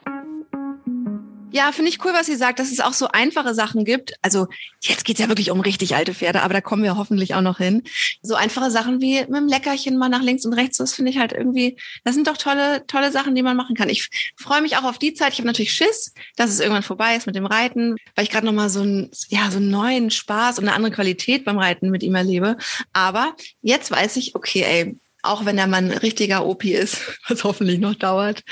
Ja, 1.58 1.72
finde 1.72 1.90
ich 1.90 2.06
cool, 2.06 2.14
was 2.14 2.28
sie 2.28 2.36
sagt, 2.36 2.60
dass 2.60 2.72
es 2.72 2.82
auch 2.82 2.94
so 2.94 3.08
einfache 3.08 3.56
Sachen 3.56 3.84
gibt. 3.84 4.14
Also 4.22 4.46
jetzt 4.82 5.06
geht's 5.06 5.20
ja 5.20 5.28
wirklich 5.28 5.50
um 5.50 5.60
richtig 5.60 5.96
alte 5.96 6.14
Pferde, 6.14 6.44
aber 6.44 6.54
da 6.54 6.62
kommen 6.62 6.84
wir 6.84 6.98
hoffentlich 6.98 7.34
auch 7.34 7.42
noch 7.42 7.58
hin. 7.58 7.82
So 8.22 8.36
einfache 8.36 8.70
Sachen 8.70 9.02
wie 9.02 9.22
mit 9.22 9.36
dem 9.36 9.48
Leckerchen 9.48 9.98
mal 9.98 10.08
nach 10.08 10.22
links 10.22 10.46
und 10.46 10.54
rechts, 10.54 10.78
das 10.78 10.94
finde 10.94 11.10
ich 11.10 11.18
halt 11.18 11.34
irgendwie, 11.34 11.76
das 12.04 12.14
sind 12.14 12.28
doch 12.28 12.38
tolle, 12.38 12.86
tolle 12.86 13.12
Sachen, 13.12 13.34
die 13.34 13.42
man 13.42 13.58
machen 13.58 13.76
kann. 13.76 13.90
Ich 13.90 14.08
freue 14.36 14.62
mich 14.62 14.78
auch 14.78 14.84
auf 14.84 15.00
die 15.00 15.16
Zeit. 15.16 15.34
Ich 15.34 15.40
habe 15.40 15.48
natürlich 15.48 15.74
Schiss, 15.74 16.14
dass 16.36 16.52
es 16.52 16.60
irgendwann 16.60 16.84
vorbei 16.84 17.16
ist 17.16 17.26
mit 17.26 17.36
dem 17.36 17.48
Reiten, 17.48 17.96
weil 18.14 18.26
ich 18.26 18.30
gerade 18.30 18.46
nochmal 18.46 18.70
so 18.70 18.82
einen, 18.82 19.10
ja, 19.30 19.50
so 19.50 19.58
einen 19.58 19.72
neuen 19.72 20.12
Spaß 20.12 20.60
und 20.60 20.68
eine 20.68 20.76
andere 20.76 20.92
Qualität 20.92 21.44
beim 21.44 21.58
Reiten 21.58 21.90
mit 21.90 22.04
ihm 22.04 22.14
erlebe. 22.14 22.58
Aber 22.94 23.36
jetzt 23.64 23.90
weiß 23.90 24.18
ich, 24.18 24.36
okay, 24.36 24.62
ey, 24.62 25.00
auch 25.30 25.46
wenn 25.46 25.58
der 25.58 25.68
Mann 25.68 25.92
richtiger 25.92 26.46
OP 26.46 26.64
ist, 26.66 27.00
was 27.28 27.44
hoffentlich 27.44 27.80
noch 27.80 27.96
dauert, 27.96 28.44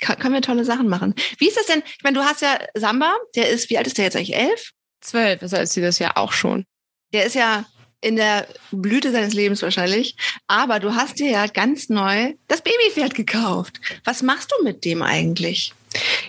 kann, 0.00 0.18
können 0.18 0.34
wir 0.34 0.42
tolle 0.42 0.64
Sachen 0.64 0.88
machen. 0.88 1.14
Wie 1.38 1.48
ist 1.48 1.56
das 1.56 1.66
denn? 1.66 1.82
Ich 1.86 2.04
meine, 2.04 2.18
du 2.18 2.24
hast 2.24 2.42
ja 2.42 2.58
Samba, 2.74 3.14
der 3.36 3.50
ist, 3.50 3.70
wie 3.70 3.78
alt 3.78 3.86
ist 3.86 3.98
der 3.98 4.06
jetzt 4.06 4.16
eigentlich? 4.16 4.36
Elf? 4.36 4.70
Zwölf, 5.00 5.40
das 5.40 5.52
heißt 5.52 5.72
sie 5.72 5.82
das 5.82 5.98
ja 5.98 6.12
auch 6.16 6.32
schon. 6.32 6.64
Der 7.12 7.26
ist 7.26 7.34
ja 7.34 7.66
in 8.04 8.16
der 8.16 8.46
Blüte 8.70 9.12
seines 9.12 9.32
Lebens 9.32 9.62
wahrscheinlich. 9.62 10.16
Aber 10.46 10.78
du 10.78 10.94
hast 10.94 11.18
dir 11.18 11.30
ja 11.30 11.46
ganz 11.46 11.88
neu 11.88 12.34
das 12.48 12.60
Babypferd 12.60 13.14
gekauft. 13.14 13.80
Was 14.04 14.22
machst 14.22 14.52
du 14.52 14.62
mit 14.62 14.84
dem 14.84 15.00
eigentlich? 15.00 15.72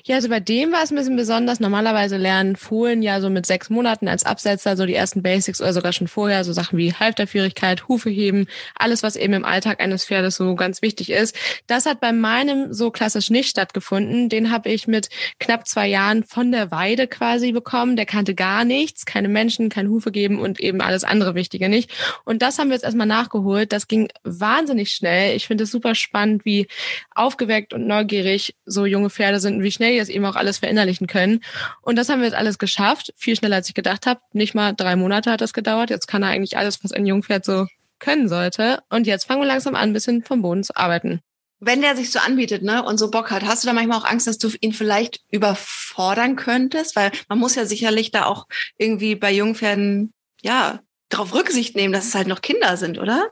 Ja, 0.03 0.15
also 0.15 0.29
bei 0.29 0.39
dem 0.39 0.71
war 0.71 0.83
es 0.83 0.91
ein 0.91 0.95
bisschen 0.95 1.15
besonders. 1.15 1.59
Normalerweise 1.59 2.17
lernen 2.17 2.55
Fohlen 2.55 3.01
ja 3.01 3.21
so 3.21 3.29
mit 3.29 3.45
sechs 3.45 3.69
Monaten 3.69 4.07
als 4.07 4.25
Absetzer 4.25 4.77
so 4.77 4.85
die 4.85 4.93
ersten 4.93 5.23
Basics 5.23 5.61
oder 5.61 5.73
sogar 5.73 5.93
schon 5.93 6.07
vorher, 6.07 6.43
so 6.43 6.53
Sachen 6.53 6.77
wie 6.77 6.93
Halfterführigkeit, 6.93 7.87
Hufe 7.87 8.09
heben, 8.09 8.47
alles, 8.75 9.03
was 9.03 9.15
eben 9.15 9.33
im 9.33 9.45
Alltag 9.45 9.79
eines 9.81 10.05
Pferdes 10.05 10.35
so 10.35 10.55
ganz 10.55 10.81
wichtig 10.81 11.09
ist. 11.11 11.35
Das 11.67 11.85
hat 11.85 11.99
bei 11.99 12.11
meinem 12.11 12.73
so 12.73 12.91
klassisch 12.91 13.29
nicht 13.29 13.49
stattgefunden. 13.49 14.29
Den 14.29 14.51
habe 14.51 14.69
ich 14.69 14.87
mit 14.87 15.09
knapp 15.39 15.67
zwei 15.67 15.87
Jahren 15.87 16.23
von 16.23 16.51
der 16.51 16.71
Weide 16.71 17.07
quasi 17.07 17.51
bekommen. 17.51 17.95
Der 17.95 18.05
kannte 18.05 18.35
gar 18.35 18.65
nichts, 18.65 19.05
keine 19.05 19.27
Menschen, 19.27 19.69
kein 19.69 19.89
Hufe 19.89 20.11
geben 20.11 20.39
und 20.39 20.59
eben 20.59 20.81
alles 20.81 21.03
andere 21.03 21.35
Wichtige 21.35 21.69
nicht. 21.69 21.91
Und 22.23 22.41
das 22.41 22.59
haben 22.59 22.69
wir 22.69 22.75
jetzt 22.75 22.85
erstmal 22.85 23.07
nachgeholt. 23.07 23.71
Das 23.71 23.87
ging 23.87 24.09
wahnsinnig 24.23 24.91
schnell. 24.91 25.35
Ich 25.35 25.47
finde 25.47 25.63
es 25.63 25.71
super 25.71 25.95
spannend, 25.95 26.45
wie 26.45 26.67
aufgeweckt 27.13 27.73
und 27.73 27.87
neugierig 27.87 28.55
so 28.65 28.85
junge 28.85 29.09
Pferde 29.09 29.39
sind 29.39 29.54
und 29.55 29.63
wie 29.63 29.71
schnell 29.71 29.93
die 29.93 29.99
das 29.99 30.09
eben 30.09 30.25
auch 30.25 30.35
alles 30.35 30.59
verinnerlichen 30.59 31.07
können. 31.07 31.41
Und 31.81 31.97
das 31.97 32.09
haben 32.09 32.19
wir 32.19 32.27
jetzt 32.27 32.37
alles 32.37 32.57
geschafft. 32.57 33.13
Viel 33.17 33.35
schneller, 33.35 33.57
als 33.57 33.67
ich 33.67 33.73
gedacht 33.73 34.05
habe. 34.05 34.19
Nicht 34.33 34.53
mal 34.53 34.73
drei 34.73 34.95
Monate 34.95 35.31
hat 35.31 35.41
das 35.41 35.53
gedauert. 35.53 35.89
Jetzt 35.89 36.07
kann 36.07 36.23
er 36.23 36.29
eigentlich 36.29 36.57
alles, 36.57 36.83
was 36.83 36.91
ein 36.91 37.05
Jungpferd 37.05 37.45
so 37.45 37.67
können 37.99 38.29
sollte. 38.29 38.79
Und 38.89 39.07
jetzt 39.07 39.25
fangen 39.25 39.41
wir 39.41 39.47
langsam 39.47 39.75
an, 39.75 39.89
ein 39.89 39.93
bisschen 39.93 40.23
vom 40.23 40.41
Boden 40.41 40.63
zu 40.63 40.75
arbeiten. 40.75 41.21
Wenn 41.59 41.81
der 41.81 41.95
sich 41.95 42.11
so 42.11 42.19
anbietet, 42.19 42.63
ne, 42.63 42.83
und 42.83 42.97
so 42.97 43.09
Bock 43.09 43.31
hat, 43.31 43.43
hast 43.43 43.63
du 43.63 43.67
da 43.67 43.73
manchmal 43.73 43.97
auch 43.97 44.05
Angst, 44.05 44.27
dass 44.27 44.37
du 44.37 44.49
ihn 44.59 44.73
vielleicht 44.73 45.21
überfordern 45.31 46.35
könntest? 46.35 46.95
Weil 46.95 47.11
man 47.29 47.39
muss 47.39 47.55
ja 47.55 47.65
sicherlich 47.65 48.11
da 48.11 48.25
auch 48.25 48.47
irgendwie 48.77 49.15
bei 49.15 49.31
Jungpferden, 49.31 50.13
ja, 50.41 50.79
darauf 51.09 51.33
Rücksicht 51.33 51.75
nehmen, 51.75 51.93
dass 51.93 52.07
es 52.07 52.15
halt 52.15 52.27
noch 52.27 52.41
Kinder 52.41 52.77
sind, 52.77 52.99
oder? 52.99 53.29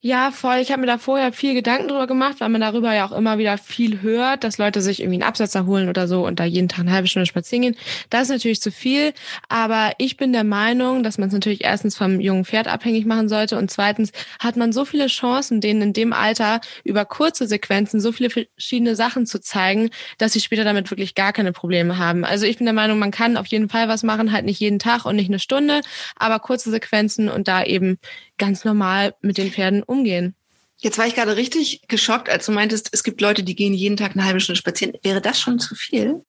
Ja, 0.00 0.30
voll. 0.30 0.58
Ich 0.58 0.70
habe 0.70 0.80
mir 0.82 0.86
da 0.86 0.96
vorher 0.96 1.32
viel 1.32 1.54
Gedanken 1.54 1.88
drüber 1.88 2.06
gemacht, 2.06 2.36
weil 2.38 2.48
man 2.50 2.60
darüber 2.60 2.94
ja 2.94 3.04
auch 3.04 3.10
immer 3.10 3.36
wieder 3.38 3.58
viel 3.58 4.00
hört, 4.00 4.44
dass 4.44 4.56
Leute 4.56 4.80
sich 4.80 5.00
irgendwie 5.00 5.16
einen 5.16 5.24
Absatzer 5.28 5.66
holen 5.66 5.88
oder 5.88 6.06
so 6.06 6.24
und 6.24 6.38
da 6.38 6.44
jeden 6.44 6.68
Tag 6.68 6.80
eine 6.82 6.92
halbe 6.92 7.08
Stunde 7.08 7.26
spazieren 7.26 7.62
gehen. 7.62 7.76
Das 8.08 8.22
ist 8.22 8.28
natürlich 8.28 8.60
zu 8.60 8.70
viel. 8.70 9.12
Aber 9.48 9.90
ich 9.98 10.16
bin 10.16 10.32
der 10.32 10.44
Meinung, 10.44 11.02
dass 11.02 11.18
man 11.18 11.26
es 11.26 11.34
natürlich 11.34 11.64
erstens 11.64 11.96
vom 11.96 12.20
jungen 12.20 12.44
Pferd 12.44 12.68
abhängig 12.68 13.06
machen 13.06 13.28
sollte 13.28 13.58
und 13.58 13.72
zweitens 13.72 14.12
hat 14.38 14.54
man 14.56 14.72
so 14.72 14.84
viele 14.84 15.08
Chancen, 15.08 15.60
denen 15.60 15.82
in 15.82 15.92
dem 15.94 16.12
Alter 16.12 16.60
über 16.84 17.04
kurze 17.04 17.48
Sequenzen 17.48 18.00
so 18.00 18.12
viele 18.12 18.30
verschiedene 18.30 18.94
Sachen 18.94 19.26
zu 19.26 19.40
zeigen, 19.40 19.90
dass 20.18 20.32
sie 20.32 20.40
später 20.40 20.62
damit 20.62 20.88
wirklich 20.92 21.16
gar 21.16 21.32
keine 21.32 21.50
Probleme 21.50 21.98
haben. 21.98 22.24
Also 22.24 22.46
ich 22.46 22.58
bin 22.58 22.66
der 22.66 22.72
Meinung, 22.74 23.00
man 23.00 23.10
kann 23.10 23.36
auf 23.36 23.46
jeden 23.48 23.68
Fall 23.68 23.88
was 23.88 24.04
machen, 24.04 24.30
halt 24.30 24.44
nicht 24.44 24.60
jeden 24.60 24.78
Tag 24.78 25.04
und 25.06 25.16
nicht 25.16 25.28
eine 25.28 25.40
Stunde, 25.40 25.80
aber 26.14 26.38
kurze 26.38 26.70
Sequenzen 26.70 27.28
und 27.28 27.48
da 27.48 27.64
eben 27.64 27.98
ganz 28.38 28.64
normal 28.64 29.14
mit 29.20 29.38
den 29.38 29.50
Pferden 29.50 29.82
umgehen. 29.82 30.34
Jetzt 30.80 30.96
war 30.96 31.06
ich 31.06 31.16
gerade 31.16 31.36
richtig 31.36 31.82
geschockt, 31.88 32.28
als 32.28 32.46
du 32.46 32.52
meintest, 32.52 32.90
es 32.92 33.02
gibt 33.02 33.20
Leute, 33.20 33.42
die 33.42 33.56
gehen 33.56 33.74
jeden 33.74 33.96
Tag 33.96 34.12
eine 34.12 34.24
halbe 34.24 34.40
Stunde 34.40 34.58
spazieren. 34.58 34.94
Wäre 35.02 35.20
das 35.20 35.40
schon 35.40 35.58
zu 35.58 35.74
viel? 35.74 36.22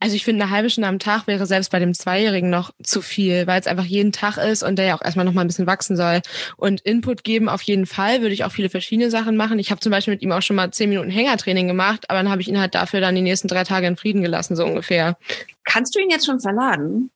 Also 0.00 0.16
ich 0.16 0.24
finde, 0.24 0.44
eine 0.44 0.52
halbe 0.52 0.68
Stunde 0.68 0.88
am 0.88 0.98
Tag 0.98 1.26
wäre 1.26 1.46
selbst 1.46 1.70
bei 1.70 1.78
dem 1.78 1.94
Zweijährigen 1.94 2.50
noch 2.50 2.72
zu 2.82 3.00
viel, 3.00 3.46
weil 3.46 3.60
es 3.60 3.66
einfach 3.66 3.84
jeden 3.84 4.12
Tag 4.12 4.36
ist 4.36 4.62
und 4.62 4.76
der 4.76 4.84
ja 4.84 4.96
auch 4.96 5.02
erstmal 5.02 5.24
noch 5.24 5.32
mal 5.32 5.40
ein 5.40 5.46
bisschen 5.46 5.66
wachsen 5.66 5.96
soll. 5.96 6.20
Und 6.56 6.82
Input 6.82 7.24
geben 7.24 7.48
auf 7.48 7.62
jeden 7.62 7.86
Fall, 7.86 8.20
würde 8.20 8.34
ich 8.34 8.44
auch 8.44 8.52
viele 8.52 8.68
verschiedene 8.68 9.10
Sachen 9.10 9.36
machen. 9.36 9.58
Ich 9.58 9.70
habe 9.70 9.80
zum 9.80 9.90
Beispiel 9.90 10.12
mit 10.12 10.22
ihm 10.22 10.32
auch 10.32 10.42
schon 10.42 10.56
mal 10.56 10.70
zehn 10.72 10.90
Minuten 10.90 11.10
Hängertraining 11.10 11.68
gemacht, 11.68 12.10
aber 12.10 12.18
dann 12.18 12.30
habe 12.30 12.42
ich 12.42 12.48
ihn 12.48 12.60
halt 12.60 12.74
dafür 12.74 13.00
dann 13.00 13.14
die 13.14 13.22
nächsten 13.22 13.48
drei 13.48 13.64
Tage 13.64 13.86
in 13.86 13.96
Frieden 13.96 14.20
gelassen, 14.20 14.56
so 14.56 14.64
ungefähr. 14.66 15.16
Kannst 15.64 15.94
du 15.94 16.00
ihn 16.00 16.10
jetzt 16.10 16.26
schon 16.26 16.40
verladen? 16.40 17.10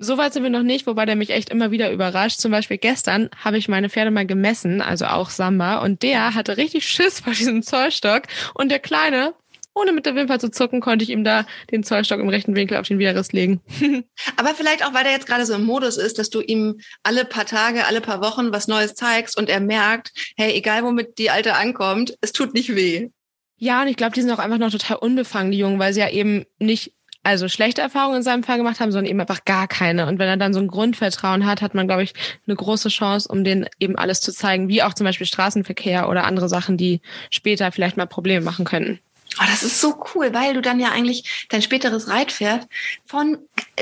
So 0.00 0.16
weit 0.16 0.32
sind 0.32 0.44
wir 0.44 0.50
noch 0.50 0.62
nicht, 0.62 0.86
wobei 0.86 1.06
der 1.06 1.16
mich 1.16 1.30
echt 1.30 1.50
immer 1.50 1.72
wieder 1.72 1.90
überrascht. 1.90 2.38
Zum 2.38 2.52
Beispiel 2.52 2.78
gestern 2.78 3.30
habe 3.36 3.58
ich 3.58 3.68
meine 3.68 3.90
Pferde 3.90 4.12
mal 4.12 4.26
gemessen, 4.26 4.80
also 4.80 5.06
auch 5.06 5.28
Samba, 5.28 5.78
und 5.78 6.02
der 6.04 6.34
hatte 6.34 6.56
richtig 6.56 6.86
Schiss 6.86 7.18
vor 7.20 7.32
diesem 7.32 7.62
Zollstock. 7.64 8.22
Und 8.54 8.70
der 8.70 8.78
Kleine, 8.78 9.34
ohne 9.74 9.90
mit 9.90 10.06
der 10.06 10.14
Wimper 10.14 10.38
zu 10.38 10.52
zucken, 10.52 10.80
konnte 10.80 11.02
ich 11.02 11.10
ihm 11.10 11.24
da 11.24 11.46
den 11.72 11.82
Zollstock 11.82 12.20
im 12.20 12.28
rechten 12.28 12.54
Winkel 12.54 12.76
auf 12.76 12.86
den 12.86 13.00
Widerriss 13.00 13.32
legen. 13.32 13.60
Aber 14.36 14.54
vielleicht 14.54 14.86
auch, 14.86 14.94
weil 14.94 15.02
der 15.02 15.12
jetzt 15.12 15.26
gerade 15.26 15.44
so 15.44 15.54
im 15.54 15.64
Modus 15.64 15.96
ist, 15.96 16.20
dass 16.20 16.30
du 16.30 16.40
ihm 16.42 16.78
alle 17.02 17.24
paar 17.24 17.46
Tage, 17.46 17.86
alle 17.86 18.00
paar 18.00 18.20
Wochen 18.20 18.52
was 18.52 18.68
Neues 18.68 18.94
zeigst 18.94 19.36
und 19.36 19.48
er 19.48 19.60
merkt, 19.60 20.12
hey, 20.36 20.52
egal 20.52 20.84
womit 20.84 21.18
die 21.18 21.30
Alte 21.30 21.54
ankommt, 21.54 22.16
es 22.20 22.30
tut 22.30 22.54
nicht 22.54 22.76
weh. 22.76 23.08
Ja, 23.56 23.82
und 23.82 23.88
ich 23.88 23.96
glaube, 23.96 24.12
die 24.12 24.22
sind 24.22 24.30
auch 24.30 24.38
einfach 24.38 24.58
noch 24.58 24.70
total 24.70 24.98
unbefangen, 24.98 25.50
die 25.50 25.58
Jungen, 25.58 25.80
weil 25.80 25.92
sie 25.92 25.98
ja 25.98 26.08
eben 26.08 26.44
nicht 26.60 26.92
also 27.22 27.48
schlechte 27.48 27.82
Erfahrungen 27.82 28.18
in 28.18 28.22
seinem 28.22 28.42
Fall 28.42 28.56
gemacht 28.56 28.80
haben, 28.80 28.92
sondern 28.92 29.10
eben 29.10 29.20
einfach 29.20 29.44
gar 29.44 29.68
keine. 29.68 30.06
Und 30.06 30.18
wenn 30.18 30.28
er 30.28 30.36
dann 30.36 30.54
so 30.54 30.60
ein 30.60 30.68
Grundvertrauen 30.68 31.46
hat, 31.46 31.62
hat 31.62 31.74
man, 31.74 31.86
glaube 31.86 32.02
ich, 32.02 32.14
eine 32.46 32.56
große 32.56 32.88
Chance, 32.88 33.28
um 33.28 33.44
den 33.44 33.68
eben 33.78 33.96
alles 33.96 34.20
zu 34.20 34.32
zeigen, 34.32 34.68
wie 34.68 34.82
auch 34.82 34.94
zum 34.94 35.04
Beispiel 35.04 35.26
Straßenverkehr 35.26 36.08
oder 36.08 36.24
andere 36.24 36.48
Sachen, 36.48 36.76
die 36.76 37.00
später 37.30 37.70
vielleicht 37.72 37.96
mal 37.96 38.06
Probleme 38.06 38.44
machen 38.44 38.64
könnten. 38.64 39.00
Oh, 39.40 39.44
das 39.46 39.62
ist 39.62 39.80
so 39.80 40.02
cool, 40.14 40.32
weil 40.32 40.54
du 40.54 40.62
dann 40.62 40.80
ja 40.80 40.90
eigentlich 40.90 41.46
dein 41.50 41.62
späteres 41.62 42.08
Reitpferd 42.08 42.66
von, 43.04 43.38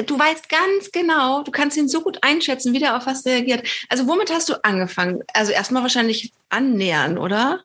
du 0.06 0.18
weißt 0.18 0.48
ganz 0.48 0.90
genau, 0.90 1.44
du 1.44 1.52
kannst 1.52 1.76
ihn 1.76 1.88
so 1.88 2.02
gut 2.02 2.18
einschätzen, 2.22 2.74
wie 2.74 2.78
der 2.80 2.96
auf 2.96 3.06
was 3.06 3.24
reagiert. 3.24 3.66
Also 3.88 4.06
womit 4.08 4.30
hast 4.30 4.48
du 4.48 4.64
angefangen? 4.64 5.22
Also 5.32 5.52
erstmal 5.52 5.82
wahrscheinlich 5.82 6.32
annähern, 6.48 7.16
oder? 7.16 7.62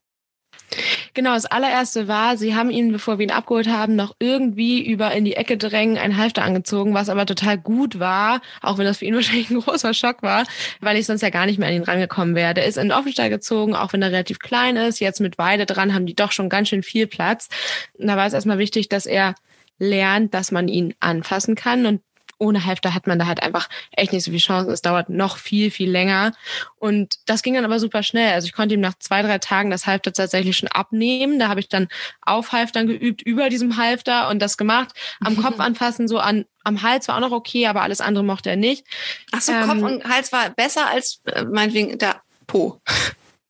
Genau, 1.14 1.34
das 1.34 1.46
allererste 1.46 2.08
war, 2.08 2.38
sie 2.38 2.56
haben 2.56 2.70
ihn, 2.70 2.94
bevor 2.94 3.20
wir 3.20 3.26
ihn 3.26 3.32
abgeholt 3.32 3.68
haben, 3.68 3.98
noch 3.98 4.16
irgendwie 4.20 4.82
über 4.86 5.12
in 5.12 5.26
die 5.26 5.36
Ecke 5.36 5.58
drängen, 5.58 5.98
ein 5.98 6.16
Halfter 6.16 6.44
angezogen, 6.44 6.94
was 6.94 7.10
aber 7.10 7.26
total 7.26 7.58
gut 7.58 8.00
war, 8.00 8.42
auch 8.62 8.78
wenn 8.78 8.86
das 8.86 9.00
für 9.00 9.06
ihn 9.06 9.16
wahrscheinlich 9.16 9.50
ein 9.50 9.60
großer 9.60 9.94
Schock 9.94 10.24
war, 10.24 10.46
weil 10.80 10.96
ich 10.96 11.06
sonst 11.06 11.22
ja 11.22 11.30
gar 11.30 11.46
nicht 11.46 11.60
mehr 11.60 11.68
an 11.68 11.76
ihn 11.76 11.84
rangekommen 11.84 12.34
wäre. 12.34 12.54
Der 12.54 12.66
ist 12.66 12.78
in 12.78 12.90
den 12.90 12.98
Offenstall 12.98 13.30
gezogen, 13.30 13.76
auch 13.76 13.92
wenn 13.92 14.02
er 14.02 14.12
relativ 14.12 14.40
klein 14.40 14.78
ist. 14.78 15.00
Jetzt 15.00 15.20
mit 15.20 15.38
Weide 15.38 15.66
dran 15.66 15.94
haben 15.94 16.06
die 16.06 16.16
doch 16.16 16.32
schon 16.32 16.48
ganz 16.48 16.70
schön 16.70 16.84
viel 16.84 17.08
Platz. 17.08 17.50
Und 17.98 18.08
da 18.08 18.16
war 18.16 18.26
es 18.26 18.34
erstmal 18.34 18.58
wichtig, 18.58 18.88
dass 18.88 19.06
er 19.06 19.36
lernt, 19.80 20.34
dass 20.34 20.52
man 20.52 20.70
ihn 20.70 20.94
anfassen 21.00 21.56
kann 21.56 21.86
und 21.86 22.02
ohne 22.42 22.66
Halfter 22.66 22.94
hat 22.96 23.06
man 23.06 23.20
da 23.20 23.28
halt 23.28 23.42
einfach 23.44 23.70
echt 23.92 24.12
nicht 24.12 24.24
so 24.24 24.32
viel 24.32 24.40
Chancen. 24.40 24.72
Es 24.72 24.82
dauert 24.82 25.10
noch 25.10 25.38
viel, 25.38 25.70
viel 25.70 25.90
länger. 25.90 26.34
Und 26.80 27.20
das 27.28 27.44
ging 27.44 27.54
dann 27.54 27.66
aber 27.66 27.80
super 27.80 28.02
schnell. 28.02 28.34
Also 28.34 28.48
ich 28.48 28.54
konnte 28.54 28.74
ihm 28.74 28.82
nach 28.82 28.96
zwei, 28.98 29.22
drei 29.22 29.38
Tagen 29.38 29.70
das 29.70 29.86
Halfter 29.86 30.12
tatsächlich 30.12 30.58
schon 30.58 30.68
abnehmen. 30.68 31.38
Da 31.38 31.48
habe 31.48 31.60
ich 31.60 31.70
dann 31.70 31.88
auf 32.22 32.52
Halftern 32.52 32.88
geübt, 32.88 33.22
über 33.22 33.50
diesem 33.50 33.78
Halfter 33.78 34.28
und 34.30 34.40
das 34.40 34.58
gemacht. 34.58 34.90
Am 35.20 35.38
Kopf 35.38 35.60
anfassen, 35.60 36.08
so 36.08 36.18
an, 36.18 36.46
am 36.64 36.82
Hals 36.82 37.08
war 37.08 37.18
auch 37.18 37.22
noch 37.22 37.32
okay, 37.32 37.68
aber 37.68 37.84
alles 37.84 38.02
andere 38.02 38.24
mochte 38.24 38.50
er 38.50 38.56
nicht. 38.56 38.86
Ach 39.32 39.42
so, 39.42 39.52
ähm, 39.52 39.68
Kopf 39.68 39.82
und 39.84 40.06
Hals 40.06 40.32
war 40.32 40.50
besser 40.50 40.88
als 40.88 41.22
äh, 41.26 41.44
meinetwegen 41.44 41.98
der 42.00 42.22
Po. 42.48 42.82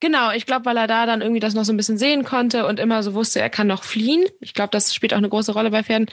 Genau, 0.02 0.32
ich 0.32 0.48
glaube, 0.48 0.66
weil 0.66 0.78
er 0.78 0.88
da 0.88 1.06
dann 1.06 1.22
irgendwie 1.22 1.40
das 1.40 1.54
noch 1.54 1.64
so 1.64 1.72
ein 1.72 1.78
bisschen 1.78 2.00
sehen 2.00 2.24
konnte 2.24 2.66
und 2.66 2.80
immer 2.80 3.04
so 3.04 3.14
wusste, 3.14 3.40
er 3.40 3.52
kann 3.52 3.68
noch 3.68 3.84
fliehen. 3.84 4.26
Ich 4.40 4.56
glaube, 4.56 4.72
das 4.72 4.96
spielt 4.96 5.14
auch 5.14 5.20
eine 5.20 5.30
große 5.30 5.54
Rolle 5.54 5.70
bei 5.70 5.84
Pferden. 5.84 6.08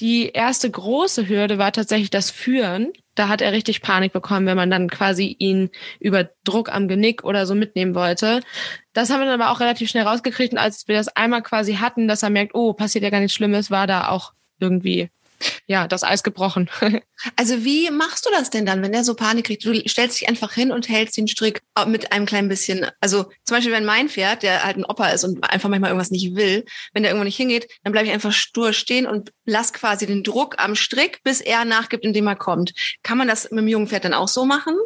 Die 0.00 0.30
erste 0.30 0.70
große 0.70 1.28
Hürde 1.28 1.58
war 1.58 1.70
tatsächlich 1.70 2.08
das 2.08 2.30
Führen. 2.30 2.94
Da 3.14 3.28
hat 3.28 3.42
er 3.42 3.52
richtig 3.52 3.82
Panik 3.82 4.14
bekommen, 4.14 4.46
wenn 4.46 4.56
man 4.56 4.70
dann 4.70 4.88
quasi 4.88 5.36
ihn 5.38 5.68
über 6.00 6.30
Druck 6.44 6.72
am 6.72 6.88
Genick 6.88 7.24
oder 7.24 7.44
so 7.44 7.54
mitnehmen 7.54 7.94
wollte. 7.94 8.40
Das 8.94 9.10
haben 9.10 9.20
wir 9.20 9.26
dann 9.26 9.38
aber 9.40 9.52
auch 9.52 9.60
relativ 9.60 9.90
schnell 9.90 10.04
rausgekriegt 10.04 10.54
und 10.54 10.58
als 10.58 10.88
wir 10.88 10.96
das 10.96 11.08
einmal 11.08 11.42
quasi 11.42 11.74
hatten, 11.74 12.08
dass 12.08 12.22
er 12.22 12.30
merkt, 12.30 12.54
oh, 12.54 12.72
passiert 12.72 13.04
ja 13.04 13.10
gar 13.10 13.20
nichts 13.20 13.34
Schlimmes, 13.34 13.70
war 13.70 13.86
da 13.86 14.08
auch 14.08 14.32
irgendwie 14.60 15.10
ja, 15.66 15.88
das 15.88 16.04
Eis 16.04 16.22
gebrochen. 16.22 16.70
also 17.36 17.64
wie 17.64 17.90
machst 17.90 18.26
du 18.26 18.30
das 18.30 18.50
denn 18.50 18.66
dann, 18.66 18.82
wenn 18.82 18.92
der 18.92 19.04
so 19.04 19.14
Panik 19.14 19.46
kriegt? 19.46 19.64
Du 19.64 19.74
stellst 19.88 20.20
dich 20.20 20.28
einfach 20.28 20.52
hin 20.52 20.72
und 20.72 20.88
hältst 20.88 21.16
den 21.16 21.28
Strick 21.28 21.62
mit 21.86 22.12
einem 22.12 22.26
kleinen 22.26 22.48
bisschen, 22.48 22.86
also 23.00 23.24
zum 23.44 23.56
Beispiel, 23.56 23.72
wenn 23.72 23.84
mein 23.84 24.08
Pferd, 24.08 24.42
der 24.42 24.64
halt 24.64 24.76
ein 24.76 24.84
Opa 24.84 25.08
ist 25.08 25.24
und 25.24 25.42
einfach 25.50 25.68
manchmal 25.68 25.90
irgendwas 25.90 26.10
nicht 26.10 26.34
will, 26.34 26.64
wenn 26.92 27.02
der 27.02 27.12
irgendwo 27.12 27.24
nicht 27.24 27.36
hingeht, 27.36 27.68
dann 27.84 27.92
bleibe 27.92 28.06
ich 28.06 28.12
einfach 28.12 28.32
stur 28.32 28.72
stehen 28.72 29.06
und 29.06 29.32
lass 29.44 29.72
quasi 29.72 30.06
den 30.06 30.22
Druck 30.22 30.56
am 30.58 30.74
Strick, 30.74 31.22
bis 31.24 31.40
er 31.40 31.64
nachgibt, 31.64 32.04
indem 32.04 32.26
er 32.26 32.36
kommt. 32.36 32.72
Kann 33.02 33.18
man 33.18 33.28
das 33.28 33.50
mit 33.50 33.60
dem 33.60 33.68
jungen 33.68 33.88
Pferd 33.88 34.04
dann 34.04 34.14
auch 34.14 34.28
so 34.28 34.44
machen? 34.44 34.76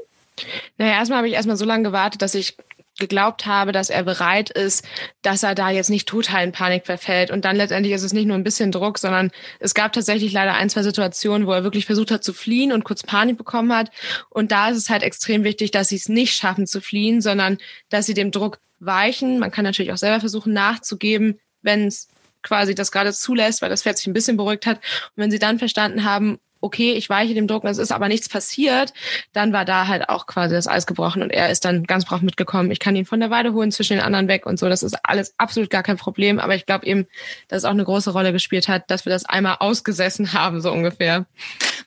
Naja, 0.78 0.92
erstmal 0.94 1.18
habe 1.18 1.28
ich 1.28 1.34
erstmal 1.34 1.56
so 1.56 1.64
lange 1.64 1.84
gewartet, 1.84 2.22
dass 2.22 2.34
ich 2.34 2.56
geglaubt 3.00 3.46
habe, 3.46 3.72
dass 3.72 3.90
er 3.90 4.04
bereit 4.04 4.50
ist, 4.50 4.84
dass 5.22 5.42
er 5.42 5.56
da 5.56 5.70
jetzt 5.70 5.90
nicht 5.90 6.08
total 6.08 6.44
in 6.44 6.52
Panik 6.52 6.86
verfällt. 6.86 7.30
Und 7.30 7.44
dann 7.44 7.56
letztendlich 7.56 7.92
ist 7.92 8.04
es 8.04 8.12
nicht 8.12 8.26
nur 8.26 8.36
ein 8.36 8.44
bisschen 8.44 8.70
Druck, 8.70 8.98
sondern 8.98 9.32
es 9.58 9.74
gab 9.74 9.92
tatsächlich 9.92 10.32
leider 10.32 10.54
ein, 10.54 10.70
zwei 10.70 10.82
Situationen, 10.82 11.46
wo 11.46 11.52
er 11.52 11.64
wirklich 11.64 11.86
versucht 11.86 12.12
hat 12.12 12.22
zu 12.22 12.32
fliehen 12.32 12.72
und 12.72 12.84
kurz 12.84 13.02
Panik 13.02 13.36
bekommen 13.36 13.74
hat. 13.74 13.90
Und 14.28 14.52
da 14.52 14.68
ist 14.68 14.76
es 14.76 14.90
halt 14.90 15.02
extrem 15.02 15.42
wichtig, 15.42 15.72
dass 15.72 15.88
sie 15.88 15.96
es 15.96 16.08
nicht 16.08 16.34
schaffen 16.34 16.66
zu 16.66 16.80
fliehen, 16.80 17.20
sondern 17.20 17.58
dass 17.88 18.06
sie 18.06 18.14
dem 18.14 18.30
Druck 18.30 18.60
weichen. 18.78 19.38
Man 19.38 19.50
kann 19.50 19.64
natürlich 19.64 19.92
auch 19.92 19.96
selber 19.96 20.20
versuchen 20.20 20.52
nachzugeben, 20.52 21.40
wenn 21.62 21.86
es 21.86 22.08
quasi 22.42 22.74
das 22.74 22.92
gerade 22.92 23.12
zulässt, 23.12 23.62
weil 23.62 23.68
das 23.68 23.82
Pferd 23.82 23.98
sich 23.98 24.06
ein 24.06 24.12
bisschen 24.12 24.36
beruhigt 24.36 24.66
hat. 24.66 24.78
Und 24.78 25.22
wenn 25.22 25.30
sie 25.30 25.38
dann 25.38 25.58
verstanden 25.58 26.04
haben, 26.04 26.38
okay, 26.60 26.92
ich 26.92 27.08
weiche 27.08 27.34
dem 27.34 27.46
Druck, 27.46 27.64
es 27.64 27.78
ist 27.78 27.92
aber 27.92 28.08
nichts 28.08 28.28
passiert, 28.28 28.92
dann 29.32 29.52
war 29.52 29.64
da 29.64 29.86
halt 29.86 30.08
auch 30.08 30.26
quasi 30.26 30.54
das 30.54 30.66
Eis 30.66 30.86
gebrochen 30.86 31.22
und 31.22 31.30
er 31.30 31.50
ist 31.50 31.64
dann 31.64 31.84
ganz 31.84 32.04
brav 32.04 32.22
mitgekommen. 32.22 32.70
Ich 32.70 32.78
kann 32.78 32.96
ihn 32.96 33.06
von 33.06 33.20
der 33.20 33.30
Weide 33.30 33.52
holen, 33.52 33.70
zwischen 33.72 33.94
den 33.94 34.02
anderen 34.02 34.28
weg 34.28 34.46
und 34.46 34.58
so. 34.58 34.68
Das 34.68 34.82
ist 34.82 34.96
alles 35.04 35.34
absolut 35.38 35.70
gar 35.70 35.82
kein 35.82 35.96
Problem. 35.96 36.38
Aber 36.38 36.54
ich 36.54 36.66
glaube 36.66 36.86
eben, 36.86 37.06
dass 37.48 37.58
es 37.58 37.64
auch 37.64 37.70
eine 37.70 37.84
große 37.84 38.12
Rolle 38.12 38.32
gespielt 38.32 38.68
hat, 38.68 38.90
dass 38.90 39.06
wir 39.06 39.10
das 39.10 39.24
einmal 39.24 39.56
ausgesessen 39.60 40.32
haben, 40.32 40.60
so 40.60 40.70
ungefähr. 40.70 41.26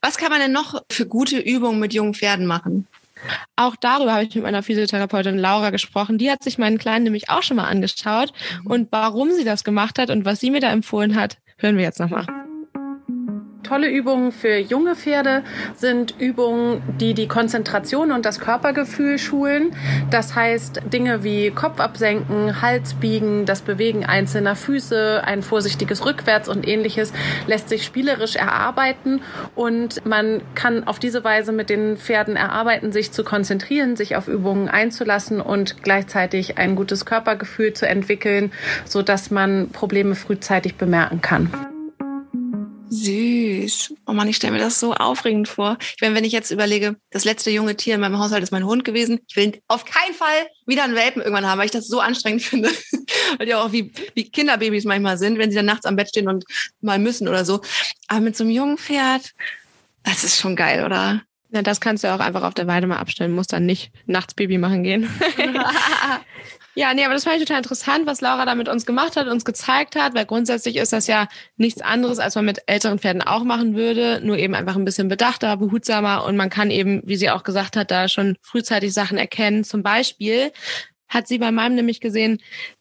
Was 0.01 0.17
kann 0.17 0.29
man 0.29 0.39
denn 0.39 0.51
noch 0.51 0.81
für 0.91 1.05
gute 1.05 1.37
Übungen 1.37 1.79
mit 1.79 1.93
jungen 1.93 2.13
Pferden 2.13 2.45
machen? 2.45 2.87
Auch 3.55 3.75
darüber 3.77 4.13
habe 4.13 4.25
ich 4.25 4.35
mit 4.35 4.43
meiner 4.43 4.63
Physiotherapeutin 4.63 5.37
Laura 5.37 5.69
gesprochen. 5.69 6.17
Die 6.17 6.29
hat 6.29 6.43
sich 6.43 6.57
meinen 6.57 6.77
Kleinen 6.77 7.03
nämlich 7.05 7.29
auch 7.29 7.43
schon 7.43 7.57
mal 7.57 7.67
angeschaut. 7.67 8.33
Mhm. 8.63 8.67
Und 8.71 8.87
warum 8.91 9.31
sie 9.31 9.45
das 9.45 9.63
gemacht 9.63 9.97
hat 9.97 10.09
und 10.09 10.25
was 10.25 10.39
sie 10.39 10.51
mir 10.51 10.59
da 10.59 10.71
empfohlen 10.71 11.15
hat, 11.15 11.37
hören 11.57 11.77
wir 11.77 11.83
jetzt 11.83 11.99
nochmal. 11.99 12.25
Tolle 13.63 13.89
Übungen 13.89 14.33
für 14.33 14.57
junge 14.57 14.95
Pferde 14.95 15.41
sind 15.75 16.15
Übungen, 16.19 16.83
die 16.99 17.13
die 17.13 17.29
Konzentration 17.29 18.11
und 18.11 18.25
das 18.25 18.41
Körpergefühl 18.41 19.17
schulen. 19.17 19.73
Das 20.09 20.35
heißt 20.35 20.81
Dinge 20.91 21.23
wie 21.23 21.49
Kopf 21.49 21.79
absenken, 21.79 22.61
Hals 22.61 22.93
biegen, 22.95 23.45
das 23.45 23.61
Bewegen 23.61 24.05
einzelner 24.05 24.57
Füße, 24.57 25.23
ein 25.23 25.41
vorsichtiges 25.41 26.05
Rückwärts 26.05 26.49
und 26.49 26.67
ähnliches 26.67 27.13
lässt 27.47 27.69
sich 27.69 27.85
spielerisch 27.85 28.35
erarbeiten 28.35 29.21
und 29.55 30.05
man 30.05 30.41
kann 30.55 30.85
auf 30.85 30.99
diese 30.99 31.23
Weise 31.23 31.53
mit 31.53 31.69
den 31.69 31.95
Pferden 31.95 32.35
erarbeiten, 32.35 32.91
sich 32.91 33.13
zu 33.13 33.23
konzentrieren, 33.23 33.95
sich 33.95 34.17
auf 34.17 34.27
Übungen 34.27 34.67
einzulassen 34.67 35.39
und 35.39 35.83
gleichzeitig 35.83 36.57
ein 36.57 36.75
gutes 36.75 37.05
Körpergefühl 37.05 37.73
zu 37.73 37.87
entwickeln, 37.87 38.51
so 38.83 39.01
dass 39.01 39.31
man 39.31 39.69
Probleme 39.69 40.15
frühzeitig 40.15 40.75
bemerken 40.75 41.21
kann. 41.21 41.72
Süß. 43.67 43.93
Oh 44.05 44.13
Mann, 44.13 44.27
ich 44.27 44.35
stelle 44.35 44.53
mir 44.53 44.59
das 44.59 44.79
so 44.79 44.93
aufregend 44.93 45.47
vor. 45.47 45.77
Ich 45.95 46.01
meine, 46.01 46.15
wenn 46.15 46.23
ich 46.23 46.31
jetzt 46.31 46.51
überlege, 46.51 46.95
das 47.11 47.25
letzte 47.25 47.49
junge 47.51 47.75
Tier 47.75 47.95
in 47.95 48.01
meinem 48.01 48.19
Haushalt 48.19 48.43
ist 48.43 48.51
mein 48.51 48.65
Hund 48.65 48.83
gewesen. 48.83 49.19
Ich 49.27 49.35
will 49.35 49.59
auf 49.67 49.85
keinen 49.85 50.13
Fall 50.13 50.47
wieder 50.65 50.83
einen 50.83 50.95
Welpen 50.95 51.21
irgendwann 51.21 51.47
haben, 51.47 51.59
weil 51.59 51.65
ich 51.65 51.71
das 51.71 51.87
so 51.87 51.99
anstrengend 51.99 52.41
finde. 52.43 52.69
weil 53.37 53.45
die 53.45 53.55
auch 53.55 53.71
wie, 53.71 53.91
wie 54.13 54.29
Kinderbabys 54.29 54.85
manchmal 54.85 55.17
sind, 55.17 55.37
wenn 55.37 55.49
sie 55.49 55.57
dann 55.57 55.65
nachts 55.65 55.85
am 55.85 55.95
Bett 55.95 56.09
stehen 56.09 56.27
und 56.27 56.45
mal 56.81 56.99
müssen 56.99 57.27
oder 57.27 57.45
so. 57.45 57.61
Aber 58.07 58.21
mit 58.21 58.35
so 58.35 58.43
einem 58.43 58.51
jungen 58.51 58.77
Pferd, 58.77 59.33
das 60.03 60.23
ist 60.23 60.39
schon 60.39 60.55
geil, 60.55 60.85
oder? 60.85 61.21
Na, 61.49 61.61
das 61.61 61.79
kannst 61.79 62.03
du 62.03 62.13
auch 62.13 62.19
einfach 62.19 62.43
auf 62.43 62.55
der 62.55 62.67
Weide 62.67 62.87
mal 62.87 62.97
abstellen, 62.97 63.31
musst 63.31 63.53
dann 63.53 63.65
nicht 63.65 63.91
nachts 64.05 64.33
Baby 64.33 64.57
machen 64.57 64.83
gehen. 64.83 65.09
Ja, 66.75 66.93
nee, 66.93 67.05
aber 67.05 67.13
das 67.13 67.23
fand 67.23 67.37
ich 67.37 67.43
total 67.43 67.59
interessant, 67.59 68.07
was 68.07 68.21
Laura 68.21 68.45
da 68.45 68.55
mit 68.55 68.67
uns 68.67 68.87
gemacht 68.87 69.15
hat, 69.15 69.27
uns 69.27 69.45
gezeigt 69.45 69.95
hat, 69.95 70.15
weil 70.15 70.25
grundsätzlich 70.25 70.77
ist 70.77 70.91
das 70.91 71.05
ja 71.05 71.27
nichts 71.55 71.81
anderes, 71.81 72.17
als 72.17 72.33
man 72.33 72.45
mit 72.45 72.63
älteren 72.65 72.97
Pferden 72.97 73.21
auch 73.21 73.43
machen 73.43 73.75
würde, 73.75 74.21
nur 74.23 74.37
eben 74.37 74.55
einfach 74.55 74.75
ein 74.75 74.85
bisschen 74.85 75.07
bedachter, 75.07 75.55
behutsamer 75.57 76.25
und 76.25 76.35
man 76.35 76.49
kann 76.49 76.71
eben, 76.71 77.01
wie 77.05 77.15
sie 77.15 77.29
auch 77.29 77.43
gesagt 77.43 77.77
hat, 77.77 77.91
da 77.91 78.09
schon 78.09 78.37
frühzeitig 78.41 78.91
Sachen 78.91 79.19
erkennen. 79.19 79.63
Zum 79.63 79.83
Beispiel 79.83 80.51
hat 81.07 81.27
sie 81.27 81.37
bei 81.37 81.51
meinem 81.51 81.75
nämlich 81.75 81.99
gesehen, 81.99 82.39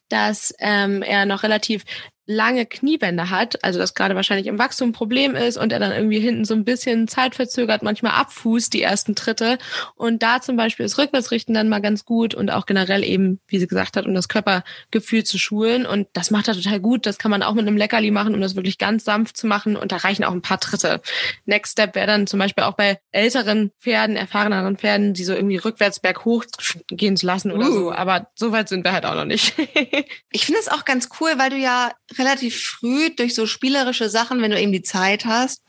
dass 0.09 0.53
ähm, 0.59 1.03
er 1.03 1.25
noch 1.25 1.43
relativ 1.43 1.83
lange 2.25 2.65
Kniebänder 2.65 3.29
hat, 3.29 3.63
also 3.63 3.79
das 3.79 3.95
gerade 3.95 4.15
wahrscheinlich 4.15 4.47
im 4.47 4.57
Wachstum 4.57 4.89
ein 4.89 4.93
Problem 4.93 5.35
ist 5.35 5.57
und 5.57 5.73
er 5.73 5.79
dann 5.79 5.91
irgendwie 5.91 6.19
hinten 6.19 6.45
so 6.45 6.53
ein 6.53 6.63
bisschen 6.63 7.07
zeitverzögert 7.07 7.83
manchmal 7.83 8.13
abfußt, 8.13 8.73
die 8.73 8.81
ersten 8.81 9.15
Tritte. 9.15 9.57
Und 9.95 10.23
da 10.23 10.41
zum 10.41 10.55
Beispiel 10.55 10.85
ist 10.85 10.97
Rückwärtsrichten 10.97 11.53
dann 11.53 11.67
mal 11.67 11.81
ganz 11.81 12.05
gut 12.05 12.33
und 12.33 12.49
auch 12.49 12.65
generell 12.65 13.03
eben, 13.03 13.39
wie 13.47 13.59
sie 13.59 13.67
gesagt 13.67 13.97
hat, 13.97 14.05
um 14.05 14.13
das 14.13 14.29
Körpergefühl 14.29 15.25
zu 15.25 15.37
schulen. 15.37 15.85
Und 15.85 16.07
das 16.13 16.31
macht 16.31 16.47
er 16.47 16.53
total 16.53 16.79
gut. 16.79 17.05
Das 17.05 17.17
kann 17.17 17.31
man 17.31 17.43
auch 17.43 17.53
mit 17.53 17.67
einem 17.67 17.77
Leckerli 17.77 18.11
machen, 18.11 18.33
um 18.33 18.41
das 18.41 18.55
wirklich 18.55 18.77
ganz 18.77 19.03
sanft 19.03 19.35
zu 19.35 19.45
machen. 19.45 19.75
Und 19.75 19.91
da 19.91 19.97
reichen 19.97 20.23
auch 20.23 20.31
ein 20.31 20.41
paar 20.41 20.59
Tritte. 20.59 21.01
Next 21.45 21.73
Step 21.73 21.95
wäre 21.95 22.07
dann 22.07 22.27
zum 22.27 22.39
Beispiel 22.39 22.63
auch 22.63 22.75
bei 22.75 22.99
älteren 23.11 23.71
Pferden, 23.79 24.15
erfahreneren 24.15 24.77
Pferden, 24.77 25.13
die 25.13 25.25
so 25.25 25.33
irgendwie 25.33 25.57
rückwärts 25.57 25.99
berghoch 25.99 26.45
gehen 26.87 27.17
zu 27.17 27.25
lassen 27.25 27.51
oder 27.51 27.67
uh. 27.67 27.73
so. 27.73 27.91
Aber 27.91 28.27
so 28.35 28.53
weit 28.53 28.69
sind 28.69 28.85
wir 28.85 28.93
halt 28.93 29.05
auch 29.05 29.15
noch 29.15 29.25
nicht. 29.25 29.53
ich 30.31 30.45
finde 30.45 30.61
es 30.61 30.69
auch 30.69 30.85
ganz 30.85 31.09
cool, 31.19 31.33
weil 31.37 31.49
du 31.49 31.57
ja 31.57 31.91
relativ 32.17 32.61
früh 32.61 33.09
durch 33.15 33.35
so 33.35 33.45
spielerische 33.45 34.09
Sachen, 34.09 34.41
wenn 34.41 34.51
du 34.51 34.59
eben 34.59 34.71
die 34.71 34.83
Zeit 34.83 35.25
hast, 35.25 35.61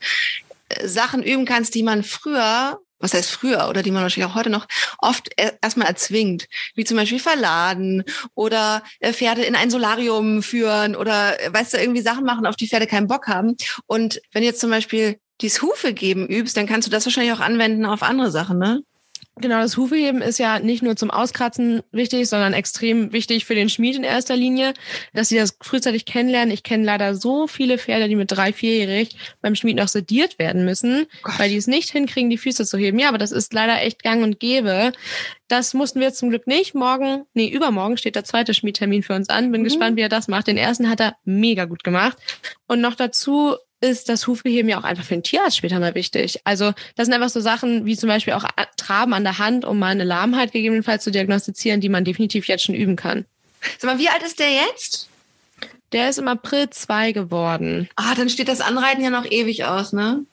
äh, 0.69 0.87
Sachen 0.87 1.23
üben 1.23 1.45
kannst, 1.45 1.75
die 1.75 1.83
man 1.83 2.03
früher 2.03 2.79
was 2.99 3.13
heißt 3.13 3.31
früher 3.31 3.67
oder 3.69 3.83
die 3.83 3.91
man 3.91 4.03
wahrscheinlich 4.03 4.31
auch 4.31 4.35
heute 4.35 4.49
noch 4.49 4.67
oft 4.99 5.29
erstmal 5.61 5.87
erzwingt, 5.87 6.47
wie 6.75 6.83
zum 6.85 6.97
Beispiel 6.97 7.19
verladen 7.19 8.03
oder 8.33 8.83
äh, 8.99 9.13
Pferde 9.13 9.43
in 9.43 9.55
ein 9.55 9.69
Solarium 9.69 10.41
führen 10.41 10.95
oder 10.95 11.39
äh, 11.41 11.53
weißt 11.53 11.73
du 11.73 11.77
irgendwie 11.77 12.01
Sachen 12.01 12.25
machen, 12.25 12.45
auf 12.45 12.55
die 12.55 12.67
Pferde 12.67 12.87
keinen 12.87 13.07
Bock 13.07 13.27
haben. 13.27 13.55
Und 13.85 14.21
wenn 14.33 14.43
jetzt 14.43 14.61
zum 14.61 14.69
Beispiel 14.69 15.19
dies 15.41 15.61
Hufe 15.61 15.93
geben 15.93 16.27
übst, 16.27 16.55
dann 16.57 16.67
kannst 16.67 16.87
du 16.87 16.91
das 16.91 17.05
wahrscheinlich 17.05 17.33
auch 17.33 17.41
anwenden 17.41 17.85
auf 17.85 18.03
andere 18.03 18.31
Sachen, 18.31 18.57
ne? 18.57 18.81
Genau, 19.37 19.59
das 19.59 19.75
Hufeheben 19.75 20.21
ist 20.21 20.37
ja 20.39 20.59
nicht 20.59 20.81
nur 20.81 20.95
zum 20.95 21.11
Auskratzen 21.11 21.83
wichtig, 21.91 22.29
sondern 22.29 22.53
extrem 22.53 23.11
wichtig 23.11 23.43
für 23.43 23.53
den 23.53 23.67
Schmied 23.67 23.97
in 23.97 24.05
erster 24.05 24.37
Linie, 24.37 24.73
dass 25.13 25.27
sie 25.27 25.35
das 25.37 25.57
frühzeitig 25.61 26.05
kennenlernen. 26.05 26.53
Ich 26.53 26.63
kenne 26.63 26.85
leider 26.85 27.15
so 27.15 27.45
viele 27.45 27.77
Pferde, 27.77 28.07
die 28.07 28.15
mit 28.15 28.31
drei, 28.31 28.53
vierjährig 28.53 29.17
beim 29.41 29.55
Schmied 29.55 29.75
noch 29.75 29.89
sediert 29.89 30.39
werden 30.39 30.63
müssen, 30.63 31.07
Gott. 31.21 31.37
weil 31.37 31.49
die 31.49 31.57
es 31.57 31.67
nicht 31.67 31.89
hinkriegen, 31.91 32.29
die 32.29 32.37
Füße 32.37 32.65
zu 32.65 32.77
heben. 32.77 32.97
Ja, 32.97 33.09
aber 33.09 33.17
das 33.17 33.33
ist 33.33 33.53
leider 33.53 33.81
echt 33.81 34.03
gang 34.03 34.23
und 34.23 34.39
gäbe. 34.39 34.93
Das 35.49 35.73
mussten 35.73 35.99
wir 35.99 36.13
zum 36.13 36.29
Glück 36.29 36.47
nicht. 36.47 36.73
Morgen, 36.73 37.25
nee, 37.33 37.49
übermorgen 37.49 37.97
steht 37.97 38.15
der 38.15 38.23
zweite 38.23 38.53
Schmiedtermin 38.53 39.03
für 39.03 39.15
uns 39.15 39.27
an. 39.27 39.51
Bin 39.51 39.61
mhm. 39.61 39.65
gespannt, 39.65 39.97
wie 39.97 40.01
er 40.01 40.09
das 40.09 40.29
macht. 40.29 40.47
Den 40.47 40.57
ersten 40.57 40.89
hat 40.89 41.01
er 41.01 41.17
mega 41.25 41.65
gut 41.65 41.83
gemacht. 41.83 42.17
Und 42.67 42.79
noch 42.79 42.95
dazu 42.95 43.57
ist 43.85 44.09
das 44.09 44.27
Hufbeheben 44.27 44.69
ja 44.69 44.79
auch 44.79 44.83
einfach 44.83 45.03
für 45.03 45.13
den 45.13 45.23
Tierarzt 45.23 45.57
später 45.57 45.79
mal 45.79 45.95
wichtig. 45.95 46.41
Also 46.43 46.73
das 46.95 47.05
sind 47.05 47.13
einfach 47.13 47.29
so 47.29 47.39
Sachen 47.39 47.85
wie 47.85 47.95
zum 47.95 48.09
Beispiel 48.09 48.33
auch 48.33 48.45
Traben 48.77 49.13
an 49.13 49.23
der 49.23 49.37
Hand, 49.39 49.65
um 49.65 49.79
mal 49.79 49.87
eine 49.87 50.03
Lahmheit 50.03 50.51
gegebenenfalls 50.51 51.03
zu 51.03 51.11
diagnostizieren, 51.11 51.81
die 51.81 51.89
man 51.89 52.03
definitiv 52.03 52.47
jetzt 52.47 52.63
schon 52.63 52.75
üben 52.75 52.95
kann. 52.95 53.25
Sag 53.77 53.91
mal, 53.91 53.99
wie 53.99 54.09
alt 54.09 54.23
ist 54.23 54.39
der 54.39 54.51
jetzt? 54.51 55.09
Der 55.91 56.09
ist 56.09 56.19
im 56.19 56.27
April 56.27 56.69
zwei 56.71 57.11
geworden. 57.11 57.87
Ah, 57.95 58.15
dann 58.15 58.29
steht 58.29 58.47
das 58.47 58.61
Anreiten 58.61 59.03
ja 59.03 59.09
noch 59.09 59.29
ewig 59.29 59.65
aus, 59.65 59.93
ne? 59.93 60.25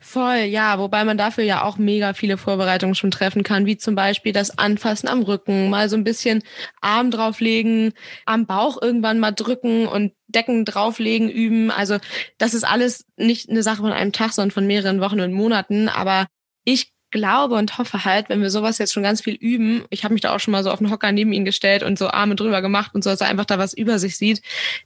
Voll, 0.00 0.38
ja, 0.38 0.78
wobei 0.78 1.04
man 1.04 1.18
dafür 1.18 1.44
ja 1.44 1.62
auch 1.64 1.76
mega 1.76 2.12
viele 2.14 2.36
Vorbereitungen 2.36 2.94
schon 2.94 3.10
treffen 3.10 3.42
kann, 3.42 3.66
wie 3.66 3.76
zum 3.76 3.94
Beispiel 3.94 4.32
das 4.32 4.56
Anfassen 4.56 5.08
am 5.08 5.22
Rücken, 5.22 5.70
mal 5.70 5.88
so 5.88 5.96
ein 5.96 6.04
bisschen 6.04 6.42
Arm 6.80 7.10
drauflegen, 7.10 7.92
am 8.24 8.46
Bauch 8.46 8.80
irgendwann 8.80 9.18
mal 9.18 9.32
drücken 9.32 9.86
und 9.86 10.12
Decken 10.28 10.64
drauflegen, 10.64 11.28
üben. 11.28 11.70
Also 11.70 11.98
das 12.38 12.54
ist 12.54 12.64
alles 12.64 13.06
nicht 13.16 13.50
eine 13.50 13.62
Sache 13.62 13.82
von 13.82 13.92
einem 13.92 14.12
Tag, 14.12 14.32
sondern 14.32 14.52
von 14.52 14.66
mehreren 14.66 15.00
Wochen 15.00 15.20
und 15.20 15.32
Monaten. 15.32 15.88
Aber 15.88 16.26
ich 16.64 16.92
glaube 17.10 17.54
und 17.54 17.78
hoffe 17.78 18.04
halt, 18.04 18.28
wenn 18.28 18.42
wir 18.42 18.50
sowas 18.50 18.78
jetzt 18.78 18.92
schon 18.92 19.02
ganz 19.02 19.22
viel 19.22 19.34
üben, 19.34 19.84
ich 19.90 20.04
habe 20.04 20.14
mich 20.14 20.20
da 20.20 20.34
auch 20.34 20.40
schon 20.40 20.52
mal 20.52 20.62
so 20.62 20.70
auf 20.70 20.78
den 20.78 20.90
Hocker 20.90 21.10
neben 21.12 21.32
ihn 21.32 21.44
gestellt 21.44 21.82
und 21.82 21.98
so 21.98 22.08
Arme 22.08 22.36
drüber 22.36 22.62
gemacht 22.62 22.94
und 22.94 23.02
so, 23.02 23.10
dass 23.10 23.20
er 23.20 23.28
einfach 23.28 23.46
da 23.46 23.58
was 23.58 23.72
über 23.72 23.98
sich 23.98 24.16
sieht, 24.16 24.42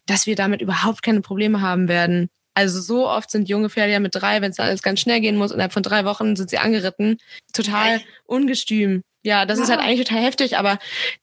dass 0.06 0.26
wir 0.26 0.36
damit 0.36 0.62
überhaupt 0.62 1.02
keine 1.02 1.20
Probleme 1.20 1.60
haben 1.60 1.88
werden. 1.88 2.30
Also 2.54 2.80
so 2.80 3.08
oft 3.08 3.30
sind 3.30 3.48
junge 3.48 3.70
Pferde 3.70 3.92
ja 3.92 4.00
mit 4.00 4.14
drei, 4.14 4.42
wenn 4.42 4.50
es 4.50 4.60
alles 4.60 4.82
ganz 4.82 5.00
schnell 5.00 5.20
gehen 5.20 5.36
muss, 5.36 5.50
innerhalb 5.52 5.72
von 5.72 5.82
drei 5.82 6.04
Wochen 6.04 6.36
sind 6.36 6.50
sie 6.50 6.58
angeritten. 6.58 7.18
Total 7.52 8.00
ungestüm. 8.26 9.02
Ja, 9.22 9.46
das 9.46 9.58
ja. 9.58 9.64
ist 9.64 9.70
halt 9.70 9.80
eigentlich 9.80 10.06
total 10.06 10.22
heftig, 10.22 10.58
aber 10.58 10.78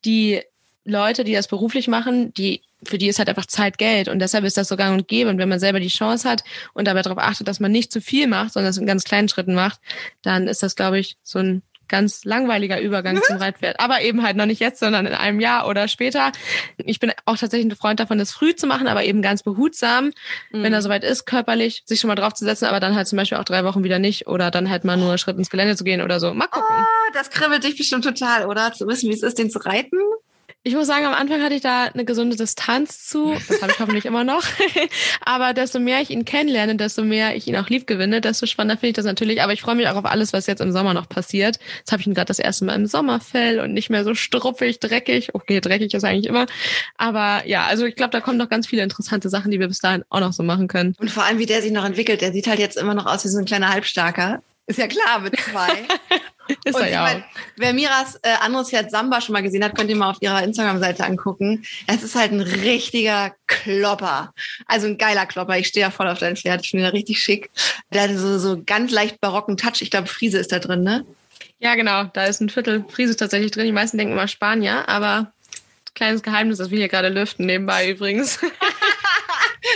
die 0.06 0.42
Leute, 0.86 1.24
die 1.24 1.34
das 1.34 1.48
beruflich 1.48 1.88
machen, 1.88 2.34
die, 2.34 2.62
für 2.84 2.98
die 2.98 3.08
ist 3.08 3.20
halt 3.20 3.30
einfach 3.30 3.46
Zeit 3.46 3.78
Geld 3.78 4.08
und 4.08 4.20
deshalb 4.20 4.44
ist 4.46 4.58
das 4.58 4.68
so 4.68 4.76
gang 4.76 4.98
und 4.98 5.08
gäbe. 5.08 5.30
Und 5.30 5.38
wenn 5.38 5.50
man 5.50 5.60
selber 5.60 5.80
die 5.80 5.88
Chance 5.88 6.28
hat 6.28 6.44
und 6.74 6.88
dabei 6.88 7.02
darauf 7.02 7.20
achtet, 7.20 7.48
dass 7.48 7.60
man 7.60 7.72
nicht 7.72 7.92
zu 7.92 8.02
viel 8.02 8.28
macht, 8.28 8.54
sondern 8.54 8.72
es 8.72 8.78
in 8.78 8.86
ganz 8.86 9.04
kleinen 9.04 9.30
Schritten 9.30 9.54
macht, 9.54 9.80
dann 10.22 10.48
ist 10.48 10.64
das, 10.64 10.76
glaube 10.76 11.00
ich, 11.00 11.18
so 11.24 11.40
ein 11.40 11.62
ganz 11.90 12.24
langweiliger 12.24 12.80
Übergang 12.80 13.22
zum 13.22 13.38
Reitpferd. 13.38 13.80
Aber 13.80 14.02
eben 14.02 14.24
halt 14.24 14.38
noch 14.38 14.46
nicht 14.46 14.60
jetzt, 14.62 14.80
sondern 14.80 15.06
in 15.06 15.14
einem 15.14 15.40
Jahr 15.40 15.68
oder 15.68 15.88
später. 15.88 16.32
Ich 16.78 17.00
bin 17.00 17.12
auch 17.26 17.38
tatsächlich 17.38 17.72
ein 17.72 17.76
Freund 17.76 18.00
davon, 18.00 18.18
das 18.18 18.32
früh 18.32 18.56
zu 18.56 18.68
machen, 18.68 18.88
aber 18.88 19.04
eben 19.04 19.22
ganz 19.22 19.44
behutsam, 19.44 20.12
mhm. 20.52 20.64
wenn 20.64 20.74
er 20.74 20.82
soweit 20.82 21.04
ist, 21.04 21.26
körperlich, 21.26 21.84
sich 21.86 22.00
schon 22.00 22.08
mal 22.08 22.16
drauf 22.16 22.34
zu 22.34 22.46
setzen, 22.46 22.66
aber 22.66 22.80
dann 22.80 22.96
halt 22.96 23.08
zum 23.08 23.18
Beispiel 23.18 23.38
auch 23.38 23.44
drei 23.44 23.64
Wochen 23.64 23.84
wieder 23.84 24.00
nicht 24.00 24.28
oder 24.28 24.52
dann 24.52 24.70
halt 24.70 24.86
mal 24.86 24.98
nur 24.98 25.18
Schritt 25.18 25.38
ins 25.38 25.50
Gelände 25.50 25.76
zu 25.76 25.84
gehen 25.84 26.02
oder 26.02 26.20
so. 26.20 26.34
Mal 26.34 26.48
gucken. 26.48 26.76
Oh, 26.80 27.14
das 27.14 27.30
kribbelt 27.30 27.64
dich 27.64 27.78
bestimmt 27.78 28.04
total, 28.04 28.46
oder? 28.46 28.72
Zu 28.74 28.88
wissen, 28.88 29.10
wie 29.10 29.14
es 29.14 29.24
ist, 29.24 29.38
den 29.38 29.50
zu 29.50 29.60
reiten. 29.60 29.98
Ich 30.64 30.76
muss 30.76 30.88
sagen, 30.88 31.06
am 31.06 31.14
Anfang 31.14 31.42
hatte 31.42 31.56
ich 31.56 31.62
da 31.62 31.86
eine 31.86 32.04
gesunde 32.04 32.36
Distanz 32.36 33.08
zu. 33.08 33.34
Das 33.48 33.62
habe 33.62 33.72
ich 33.72 33.80
hoffentlich 33.80 34.06
immer 34.06 34.26
noch. 34.26 34.44
Aber 35.22 35.54
desto 35.54 35.80
mehr 35.80 36.02
ich 36.02 36.10
ihn 36.10 36.26
kennenlerne, 36.26 36.76
desto 36.76 37.02
mehr 37.02 37.34
ich 37.38 37.48
ihn 37.48 37.56
auch 37.56 37.70
lieb 37.70 37.88
gewinne, 37.88 38.20
desto 38.20 38.46
spannender 38.46 38.76
finde 38.76 38.90
ich 38.90 38.96
das 38.96 39.06
natürlich. 39.06 39.42
Aber 39.42 39.54
ich 39.54 39.62
freue 39.62 39.76
mich 39.76 39.88
auch 39.88 39.96
auf 39.96 40.04
alles, 40.04 40.34
was 40.34 40.48
jetzt 40.48 40.60
im 40.60 40.74
Sommer 40.74 40.94
noch 40.94 41.08
passiert. 41.08 41.60
Jetzt 41.78 41.94
habe 41.94 42.02
ich 42.02 42.08
ihn 42.08 42.14
gerade 42.14 42.28
das 42.28 42.40
erste 42.40 42.66
Mal 42.66 42.76
im 42.76 42.88
Sommerfell 42.88 43.62
und 43.62 43.74
nicht 43.74 43.90
mehr 43.90 44.04
so 44.04 44.14
struppig, 44.16 44.82
dreckig. 44.82 45.34
Okay, 45.34 45.62
dreckig 45.62 45.94
ist 45.94 46.04
eigentlich 46.04 46.28
immer. 46.28 46.46
Aber 46.98 47.48
ja, 47.48 47.66
also 47.66 47.86
ich 47.86 47.96
glaube, 47.96 48.12
da 48.12 48.20
kommen 48.20 48.38
noch 48.38 48.50
ganz 48.50 48.68
viele 48.68 48.84
interessante 48.84 49.30
Sachen, 49.30 49.52
die 49.52 49.62
wir 49.62 49.70
bis 49.70 49.80
dahin 49.80 50.04
auch 50.10 50.20
noch 50.20 50.34
so 50.34 50.44
machen 50.44 50.68
können. 50.68 50.94
Und 51.00 51.10
vor 51.10 51.24
allem, 51.24 51.40
wie 51.40 51.46
der 51.46 51.62
sich 51.62 51.72
noch 51.72 51.86
entwickelt. 51.86 52.20
Der 52.20 52.34
sieht 52.34 52.48
halt 52.48 52.60
jetzt 52.60 52.76
immer 52.76 52.96
noch 52.96 53.06
aus 53.06 53.24
wie 53.24 53.30
so 53.30 53.40
ein 53.40 53.46
kleiner 53.46 53.70
Halbstarker. 53.70 54.42
Ist 54.68 54.78
ja 54.78 54.88
klar, 54.88 55.20
mit 55.20 55.40
zwei. 55.40 55.70
Ist 56.64 56.76
und 56.76 56.82
er 56.82 56.90
ja 56.90 57.06
auch. 57.06 57.22
Wer 57.58 57.74
Miras 57.74 58.16
äh, 58.24 58.34
anderes 58.42 58.70
Pferd 58.70 58.92
Samba 58.92 59.22
schon 59.22 59.34
mal 59.34 59.42
gesehen 59.42 59.64
hat, 59.64 59.76
könnt 59.76 59.90
ihr 59.90 59.96
mal 59.96 60.10
auf 60.10 60.22
ihrer 60.22 60.44
Instagram-Seite 60.44 61.04
angucken. 61.06 61.66
Es 61.88 62.04
ist 62.04 62.16
halt 62.16 62.32
ein 62.32 62.42
richtiger 62.42 63.34
Klopper. 63.48 64.34
Also 64.66 64.88
ein 64.88 64.98
geiler 64.98 65.26
Klopper. 65.26 65.58
Ich 65.58 65.68
stehe 65.68 65.86
ja 65.86 65.92
voll 65.92 66.08
auf 66.08 66.20
dein 66.20 66.36
Pferd. 66.36 66.62
Ich 66.64 66.72
finde 66.72 66.86
ihn 66.86 66.92
richtig 66.92 67.20
schick. 67.20 67.50
Der 67.94 68.04
hat 68.04 68.12
so, 68.16 68.40
so 68.40 68.62
ganz 68.66 68.92
leicht 68.92 69.22
barocken 69.22 69.58
Touch. 69.58 69.82
Ich 69.82 69.92
glaube, 69.92 70.08
Friese 70.08 70.40
ist 70.40 70.52
da 70.52 70.60
drin, 70.60 70.84
ne? 70.84 71.06
Ja, 71.60 71.76
genau. 71.76 72.06
Da 72.06 72.26
ist 72.26 72.42
ein 72.42 72.50
Viertel 72.50 72.86
Friese 72.90 73.16
tatsächlich 73.16 73.52
drin. 73.52 73.66
Die 73.66 73.72
meisten 73.72 73.98
denken 73.98 74.14
immer 74.14 74.28
Spanier, 74.28 74.88
aber 74.88 75.32
kleines 75.94 76.24
Geheimnis, 76.24 76.58
das 76.58 76.72
wir 76.72 76.78
hier 76.78 76.88
gerade 76.88 77.10
lüften, 77.10 77.46
nebenbei 77.46 77.90
übrigens. 77.90 78.40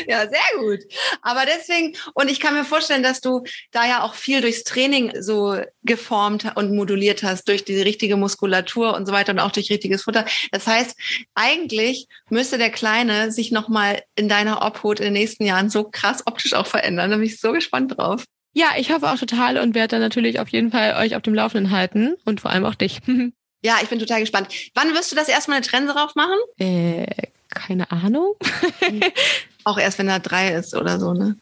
ja, 0.07 0.27
sehr 0.27 0.59
gut. 0.59 0.79
Aber 1.21 1.45
deswegen, 1.45 1.95
und 2.13 2.29
ich 2.29 2.39
kann 2.39 2.53
mir 2.53 2.65
vorstellen, 2.65 3.03
dass 3.03 3.21
du 3.21 3.43
da 3.71 3.85
ja 3.85 4.03
auch 4.03 4.15
viel 4.15 4.41
durchs 4.41 4.63
Training 4.63 5.13
so 5.21 5.57
geformt 5.83 6.51
und 6.55 6.75
moduliert 6.75 7.23
hast, 7.23 7.47
durch 7.47 7.65
die 7.65 7.81
richtige 7.81 8.17
Muskulatur 8.17 8.95
und 8.95 9.05
so 9.05 9.13
weiter 9.13 9.31
und 9.31 9.39
auch 9.39 9.51
durch 9.51 9.69
richtiges 9.69 10.03
Futter. 10.03 10.25
Das 10.51 10.67
heißt, 10.67 10.95
eigentlich 11.35 12.07
müsste 12.29 12.57
der 12.57 12.69
Kleine 12.69 13.31
sich 13.31 13.51
nochmal 13.51 14.03
in 14.15 14.29
deiner 14.29 14.65
Obhut 14.65 14.99
in 14.99 15.05
den 15.05 15.13
nächsten 15.13 15.45
Jahren 15.45 15.69
so 15.69 15.83
krass 15.83 16.23
optisch 16.25 16.53
auch 16.53 16.67
verändern. 16.67 17.11
Da 17.11 17.17
bin 17.17 17.25
ich 17.25 17.39
so 17.39 17.51
gespannt 17.51 17.97
drauf. 17.97 18.25
Ja, 18.53 18.71
ich 18.77 18.91
hoffe 18.91 19.09
auch 19.09 19.17
total 19.17 19.57
und 19.57 19.73
werde 19.73 19.89
dann 19.89 20.01
natürlich 20.01 20.39
auf 20.39 20.49
jeden 20.49 20.71
Fall 20.71 20.95
euch 21.03 21.15
auf 21.15 21.23
dem 21.23 21.33
Laufenden 21.33 21.71
halten 21.71 22.15
und 22.23 22.41
vor 22.41 22.51
allem 22.51 22.65
auch 22.65 22.75
dich. 22.75 22.99
Ja, 23.65 23.77
ich 23.81 23.87
bin 23.87 23.97
total 23.97 24.19
gespannt. 24.19 24.49
Wann 24.73 24.93
wirst 24.93 25.09
du 25.09 25.15
das 25.15 25.29
erstmal 25.29 25.55
eine 25.55 25.65
Trense 25.65 25.93
drauf 25.93 26.15
machen? 26.15 26.35
Äh, 26.57 27.05
keine 27.47 27.89
Ahnung. 27.91 28.35
Auch 29.63 29.77
erst, 29.77 29.99
wenn 29.99 30.07
er 30.07 30.19
drei 30.19 30.49
ist 30.49 30.75
oder 30.75 30.99
so, 30.99 31.13
ne? 31.13 31.37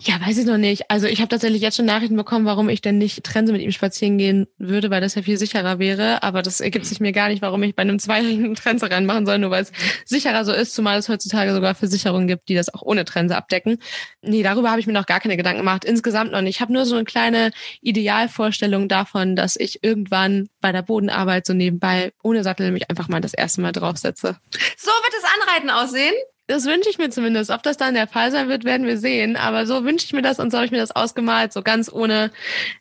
Ja, 0.00 0.20
weiß 0.20 0.38
ich 0.38 0.46
noch 0.46 0.58
nicht. 0.58 0.90
Also 0.90 1.06
ich 1.06 1.20
habe 1.20 1.28
tatsächlich 1.28 1.62
jetzt 1.62 1.76
schon 1.76 1.86
Nachrichten 1.86 2.16
bekommen, 2.16 2.44
warum 2.44 2.68
ich 2.68 2.80
denn 2.80 2.98
nicht 2.98 3.22
Trense 3.24 3.52
mit 3.52 3.62
ihm 3.62 3.70
spazieren 3.70 4.18
gehen 4.18 4.46
würde, 4.58 4.90
weil 4.90 5.00
das 5.00 5.14
ja 5.14 5.22
viel 5.22 5.38
sicherer 5.38 5.78
wäre. 5.78 6.22
Aber 6.22 6.42
das 6.42 6.60
ergibt 6.60 6.86
sich 6.86 7.00
mir 7.00 7.12
gar 7.12 7.28
nicht, 7.28 7.42
warum 7.42 7.62
ich 7.62 7.74
bei 7.74 7.82
einem 7.82 7.98
Zweijährigen 7.98 8.54
Trense 8.56 8.90
reinmachen 8.90 9.26
soll, 9.26 9.38
nur 9.38 9.50
weil 9.50 9.62
es 9.62 9.72
sicherer 10.04 10.44
so 10.44 10.52
ist, 10.52 10.74
zumal 10.74 10.98
es 10.98 11.08
heutzutage 11.08 11.54
sogar 11.54 11.74
Versicherungen 11.74 12.26
gibt, 12.26 12.48
die 12.48 12.54
das 12.54 12.72
auch 12.72 12.82
ohne 12.82 13.04
Trense 13.04 13.36
abdecken. 13.36 13.78
Nee, 14.22 14.42
darüber 14.42 14.70
habe 14.70 14.80
ich 14.80 14.86
mir 14.86 14.92
noch 14.92 15.06
gar 15.06 15.20
keine 15.20 15.36
Gedanken 15.36 15.60
gemacht. 15.60 15.84
Insgesamt 15.84 16.32
noch 16.32 16.40
nicht. 16.40 16.56
Ich 16.56 16.60
habe 16.60 16.72
nur 16.72 16.84
so 16.84 16.96
eine 16.96 17.04
kleine 17.04 17.50
Idealvorstellung 17.80 18.88
davon, 18.88 19.36
dass 19.36 19.56
ich 19.56 19.82
irgendwann 19.82 20.48
bei 20.60 20.72
der 20.72 20.82
Bodenarbeit 20.82 21.46
so 21.46 21.54
nebenbei 21.54 22.12
ohne 22.22 22.42
Sattel 22.42 22.72
mich 22.72 22.90
einfach 22.90 23.08
mal 23.08 23.20
das 23.20 23.34
erste 23.34 23.60
Mal 23.60 23.72
draufsetze. 23.72 24.36
So 24.76 24.90
wird 24.90 25.12
das 25.12 25.30
Anreiten 25.32 25.70
aussehen? 25.70 26.14
Das 26.46 26.66
wünsche 26.66 26.90
ich 26.90 26.98
mir 26.98 27.08
zumindest. 27.08 27.50
Ob 27.50 27.62
das 27.62 27.78
dann 27.78 27.94
der 27.94 28.06
Fall 28.06 28.30
sein 28.30 28.48
wird, 28.48 28.64
werden 28.64 28.86
wir 28.86 28.98
sehen. 28.98 29.36
Aber 29.36 29.66
so 29.66 29.84
wünsche 29.84 30.04
ich 30.04 30.12
mir 30.12 30.20
das 30.20 30.38
und 30.38 30.50
so 30.50 30.58
habe 30.58 30.66
ich 30.66 30.72
mir 30.72 30.78
das 30.78 30.94
ausgemalt. 30.94 31.52
So 31.54 31.62
ganz 31.62 31.90
ohne 31.90 32.30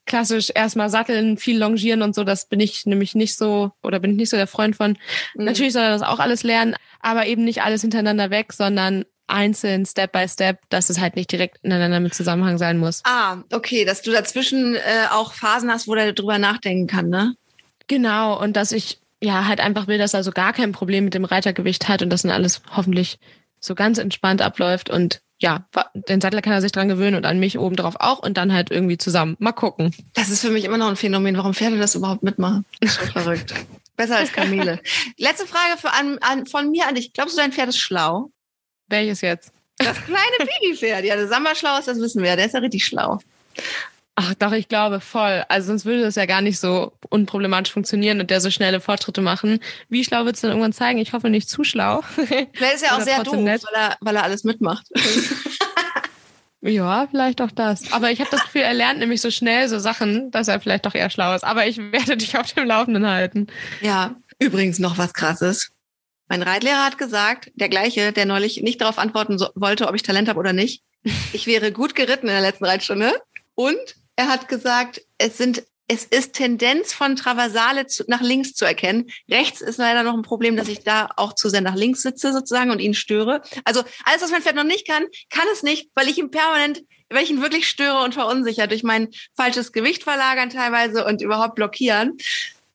klassisch 0.06 0.52
erstmal 0.54 0.90
satteln, 0.90 1.38
viel 1.38 1.58
longieren 1.58 2.02
und 2.02 2.14
so. 2.14 2.26
Das 2.26 2.48
bin 2.50 2.60
ich 2.60 2.86
nämlich 2.86 3.16
nicht 3.16 3.36
so 3.36 3.72
oder 3.82 4.00
bin 4.00 4.12
ich 4.12 4.18
nicht 4.18 4.30
so 4.30 4.38
der 4.38 4.48
Freund 4.48 4.76
von. 4.76 4.98
Mhm. 5.36 5.46
Natürlich 5.46 5.74
soll 5.74 5.84
er 5.84 5.92
das 5.92 6.02
auch 6.02 6.20
alles 6.20 6.44
lernen, 6.44 6.76
aber 7.00 7.26
eben 7.26 7.46
nicht 7.46 7.62
alles 7.62 7.82
hintereinander 7.82 8.30
weg, 8.32 8.52
sondern 8.52 9.06
einzeln, 9.28 9.86
Step 9.86 10.12
by 10.12 10.28
Step, 10.28 10.60
dass 10.70 10.90
es 10.90 11.00
halt 11.00 11.16
nicht 11.16 11.32
direkt 11.32 11.64
ineinander 11.64 12.02
mit 12.02 12.14
Zusammenhang 12.14 12.58
sein 12.58 12.78
muss. 12.78 13.02
Ah, 13.06 13.38
okay, 13.52 13.86
dass 13.86 14.02
du 14.02 14.12
dazwischen 14.12 14.76
äh, 14.76 15.08
auch 15.12 15.34
Phasen 15.34 15.72
hast, 15.72 15.88
wo 15.88 15.96
der 15.96 16.12
drüber 16.12 16.38
nachdenken 16.38 16.88
kann, 16.88 17.08
ne? 17.08 17.36
Genau, 17.88 18.40
und 18.40 18.58
dass 18.58 18.74
ich 18.74 19.00
ja 19.22 19.48
halt 19.48 19.62
einfach 19.62 19.88
will, 19.88 19.98
dass 19.98 20.14
er 20.14 20.24
so 20.24 20.32
gar 20.32 20.52
kein 20.52 20.74
Problem 20.74 21.06
mit 21.06 21.14
dem 21.14 21.26
Reitergewicht 21.26 21.88
hat 21.88 22.02
und 22.02 22.10
das 22.10 22.24
dann 22.24 22.32
alles 22.32 22.62
hoffentlich 22.76 23.20
so 23.64 23.76
ganz 23.76 23.98
entspannt 23.98 24.42
abläuft 24.42 24.90
und 24.90 25.22
ja, 25.40 25.68
den 26.08 26.22
Sattler 26.22 26.42
kann 26.42 26.54
er 26.54 26.62
sich 26.62 26.72
dran 26.72 26.88
gewöhnen 26.88 27.16
und 27.16 27.26
an 27.26 27.40
mich 27.40 27.58
obendrauf 27.58 27.96
auch 28.00 28.20
und 28.20 28.38
dann 28.38 28.54
halt 28.54 28.72
irgendwie 28.72 28.98
zusammen. 28.98 29.36
Mal 29.40 29.52
gucken. 29.52 29.94
Das 30.14 30.30
ist 30.30 30.42
für 30.42 30.50
mich 30.50 30.64
immer 30.64 30.78
noch 30.78 30.88
ein 30.88 30.96
Phänomen, 30.96 31.36
warum 31.36 31.54
Pferde 31.54 31.78
das 31.78 31.96
überhaupt 31.96 32.24
mitmachen. 32.24 32.66
ist 32.80 32.96
schon 32.96 33.08
verrückt. 33.12 33.54
Besser 33.98 34.18
als 34.18 34.32
Kamele. 34.32 34.80
Letzte 35.18 35.46
Frage 35.46 35.78
für 35.78 35.92
an, 35.92 36.18
an, 36.22 36.46
von 36.46 36.72
mir 36.72 36.88
an 36.88 36.96
dich. 36.96 37.14
Glaubst 37.14 37.36
du, 37.36 37.42
dein 37.42 37.52
Pferd 37.52 37.70
ist 37.70 37.78
schlau? 37.78 38.32
Welches 38.88 39.22
jetzt? 39.22 39.52
Das 39.78 40.02
kleine 40.04 40.38
Babypferd. 40.40 41.04
Ja, 41.06 41.16
der 41.16 41.28
Samba 41.28 41.54
schlau 41.56 41.78
ist, 41.78 41.88
das 41.88 42.00
wissen 42.00 42.24
wir. 42.24 42.36
Der 42.36 42.46
ist 42.46 42.54
ja 42.54 42.60
richtig 42.60 42.86
schlau. 42.86 43.20
Ach 44.16 44.36
doch, 44.36 44.52
ich 44.52 44.68
glaube 44.68 45.00
voll. 45.00 45.44
Also 45.50 45.68
sonst 45.68 45.86
würde 45.86 46.04
das 46.04 46.16
ja 46.16 46.28
gar 46.28 46.42
nicht 46.42 46.60
so 46.60 46.94
unproblematisch 47.10 47.74
funktionieren 47.74 48.20
und 48.20 48.30
der 48.30 48.42
so 48.42 48.52
schnelle 48.52 48.80
Fortschritte 48.80 49.22
machen. 49.22 49.60
Wie 49.90 50.04
schlau 50.04 50.26
wird 50.26 50.36
es 50.36 50.42
denn 50.42 50.52
irgendwann 50.52 50.74
zeigen? 50.74 51.00
Ich 51.00 51.14
hoffe 51.14 51.32
nicht 51.32 51.50
zu 51.50 51.64
schlau. 51.64 52.02
Vielleicht 52.54 52.76
ist 52.76 52.84
ja 52.84 52.96
auch 52.96 53.02
sehr 53.02 53.24
doof, 53.24 53.34
weil 53.36 53.60
er, 53.74 53.98
weil 54.02 54.16
er 54.16 54.24
alles 54.24 54.44
mitmacht. 54.44 54.88
ja, 56.62 57.08
vielleicht 57.10 57.42
auch 57.42 57.52
das. 57.52 57.92
Aber 57.92 58.12
ich 58.12 58.20
habe 58.20 58.30
das 58.30 58.44
Gefühl, 58.44 58.62
er 58.62 58.74
lernt 58.74 59.00
nämlich 59.00 59.20
so 59.20 59.32
schnell 59.32 59.68
so 59.68 59.80
Sachen, 59.80 60.30
dass 60.30 60.48
er 60.48 60.60
vielleicht 60.60 60.86
doch 60.86 60.96
eher 60.96 61.10
schlau 61.10 61.34
ist. 61.34 61.44
Aber 61.44 61.66
ich 61.66 61.78
werde 61.78 62.16
dich 62.16 62.38
auf 62.38 62.52
dem 62.54 62.68
Laufenden 62.68 63.08
halten. 63.08 63.48
Ja, 63.82 64.16
übrigens 64.40 64.78
noch 64.78 65.00
was 65.00 65.14
krasses. 65.14 65.72
Mein 66.28 66.44
Reitlehrer 66.44 66.86
hat 66.86 66.98
gesagt, 66.98 67.52
der 67.56 67.70
gleiche, 67.70 68.14
der 68.14 68.26
neulich 68.26 68.62
nicht 68.62 68.80
darauf 68.80 68.98
antworten 68.98 69.38
so, 69.38 69.50
wollte, 69.56 69.88
ob 69.88 69.96
ich 69.96 70.04
Talent 70.04 70.30
habe 70.30 70.40
oder 70.40 70.54
nicht. 70.54 70.84
Ich 71.34 71.48
wäre 71.48 71.72
gut 71.72 71.96
geritten 71.96 72.28
in 72.28 72.34
der 72.34 72.42
letzten 72.42 72.66
Reitstunde 72.66 73.12
und 73.56 73.96
er 74.16 74.28
hat 74.28 74.48
gesagt, 74.48 75.02
es 75.18 75.38
sind 75.38 75.64
es 75.88 76.06
ist 76.06 76.34
Tendenz 76.34 76.94
von 76.94 77.16
Traversale 77.16 77.88
zu, 77.88 78.06
nach 78.08 78.22
links 78.22 78.54
zu 78.54 78.64
erkennen. 78.66 79.10
Rechts 79.30 79.62
ist 79.62 79.78
leider 79.78 80.04
noch 80.04 80.14
ein 80.14 80.22
Problem, 80.22 80.56
dass 80.56 80.70
ich 80.70 80.84
da 80.84 81.10
auch 81.18 81.34
zu 81.34 81.50
sehr 81.50 81.62
nach 81.62 81.76
links 81.76 82.02
sitze 82.02 82.32
sozusagen 82.32 82.72
und 82.72 82.80
ihn 82.80 82.94
störe. 82.94 83.42
Also 83.66 83.82
alles, 84.06 84.22
was 84.22 84.32
mein 84.32 84.42
Pferd 84.42 84.56
noch 84.56 84.64
nicht 84.64 84.88
kann, 84.88 85.04
kann 85.30 85.46
es 85.52 85.62
nicht, 85.62 85.90
weil 85.94 86.08
ich 86.08 86.18
ihn 86.18 86.32
permanent, 86.32 86.84
weil 87.10 87.24
ich 87.24 87.30
ihn 87.30 87.42
wirklich 87.42 87.68
störe 87.68 88.02
und 88.02 88.14
verunsichere 88.14 88.68
durch 88.70 88.84
mein 88.84 89.10
falsches 89.36 89.74
Gewicht 89.74 90.04
verlagern 90.04 90.50
teilweise 90.50 91.06
und 91.06 91.22
überhaupt 91.22 91.56
blockieren. 91.56 92.18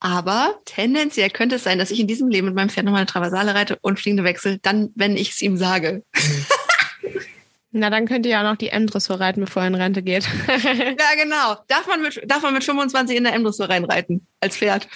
Aber 0.01 0.61
tendenziell 0.65 1.31
könnte 1.31 1.57
es 1.57 1.65
sein, 1.65 1.79
dass 1.79 1.91
ich 1.91 1.99
in 1.99 2.07
diesem 2.07 2.29
Leben 2.29 2.47
mit 2.47 2.55
meinem 2.55 2.69
Pferd 2.69 2.85
nochmal 2.85 3.01
eine 3.01 3.11
Traversale 3.11 3.55
reite 3.55 3.79
und 3.81 3.99
fliegende 3.99 4.25
Wechsel, 4.25 4.59
dann, 4.63 4.91
wenn 4.95 5.17
ich 5.17 5.31
es 5.31 5.41
ihm 5.41 5.57
sage. 5.57 6.05
Na, 7.79 7.91
dann 7.91 8.07
könnt 8.07 8.27
ihr 8.27 8.33
ja 8.33 8.41
auch 8.41 8.51
noch 8.51 8.57
die 8.57 8.71
M-Dressur 8.71 9.21
reiten, 9.21 9.41
bevor 9.41 9.63
er 9.63 9.69
in 9.69 9.75
Rente 9.77 10.03
geht. 10.03 10.25
ja, 10.49 11.23
genau. 11.23 11.57
Darf 11.69 11.87
man 11.87 12.03
mit, 12.03 12.21
darf 12.27 12.43
man 12.43 12.55
mit 12.55 12.65
25 12.65 13.17
in 13.17 13.25
der 13.25 13.35
M-Dressur 13.35 13.69
reinreiten? 13.69 14.27
Als 14.41 14.57
Pferd? 14.57 14.89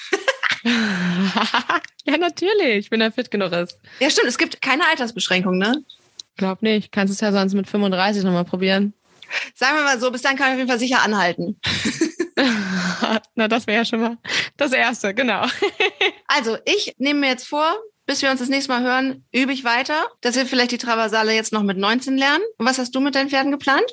ja, 0.64 2.16
natürlich, 2.18 2.90
wenn 2.90 3.00
er 3.00 3.12
fit 3.12 3.30
genug 3.30 3.52
ist. 3.52 3.78
Ja, 4.00 4.10
stimmt. 4.10 4.28
Es 4.28 4.38
gibt 4.38 4.60
keine 4.60 4.84
Altersbeschränkung, 4.88 5.58
ne? 5.58 5.84
Glaub 6.36 6.62
nicht. 6.62 6.90
Kannst 6.90 7.14
es 7.14 7.20
ja 7.20 7.30
sonst 7.30 7.54
mit 7.54 7.68
35 7.68 8.24
nochmal 8.24 8.44
probieren. 8.44 8.94
Sagen 9.54 9.76
wir 9.76 9.84
mal 9.84 10.00
so, 10.00 10.10
bis 10.10 10.22
dann 10.22 10.36
kann 10.36 10.48
ich 10.48 10.52
auf 10.52 10.58
jeden 10.58 10.68
Fall 10.68 10.78
sicher 10.78 11.02
anhalten. 11.02 11.60
Na, 13.34 13.48
das 13.48 13.66
wäre 13.66 13.78
ja 13.78 13.84
schon 13.84 14.00
mal 14.00 14.18
das 14.56 14.72
Erste, 14.72 15.14
genau. 15.14 15.46
also, 16.26 16.58
ich 16.64 16.94
nehme 16.98 17.20
mir 17.20 17.28
jetzt 17.28 17.46
vor, 17.46 17.76
bis 18.06 18.22
wir 18.22 18.30
uns 18.30 18.40
das 18.40 18.48
nächste 18.48 18.72
Mal 18.72 18.82
hören, 18.82 19.24
übe 19.32 19.52
ich 19.52 19.64
weiter, 19.64 20.06
dass 20.20 20.36
wir 20.36 20.46
vielleicht 20.46 20.72
die 20.72 20.78
Traversale 20.78 21.34
jetzt 21.34 21.52
noch 21.52 21.62
mit 21.62 21.78
19 21.78 22.16
lernen. 22.16 22.42
Und 22.58 22.66
was 22.66 22.78
hast 22.78 22.94
du 22.94 23.00
mit 23.00 23.14
deinen 23.14 23.30
Pferden 23.30 23.52
geplant? 23.52 23.84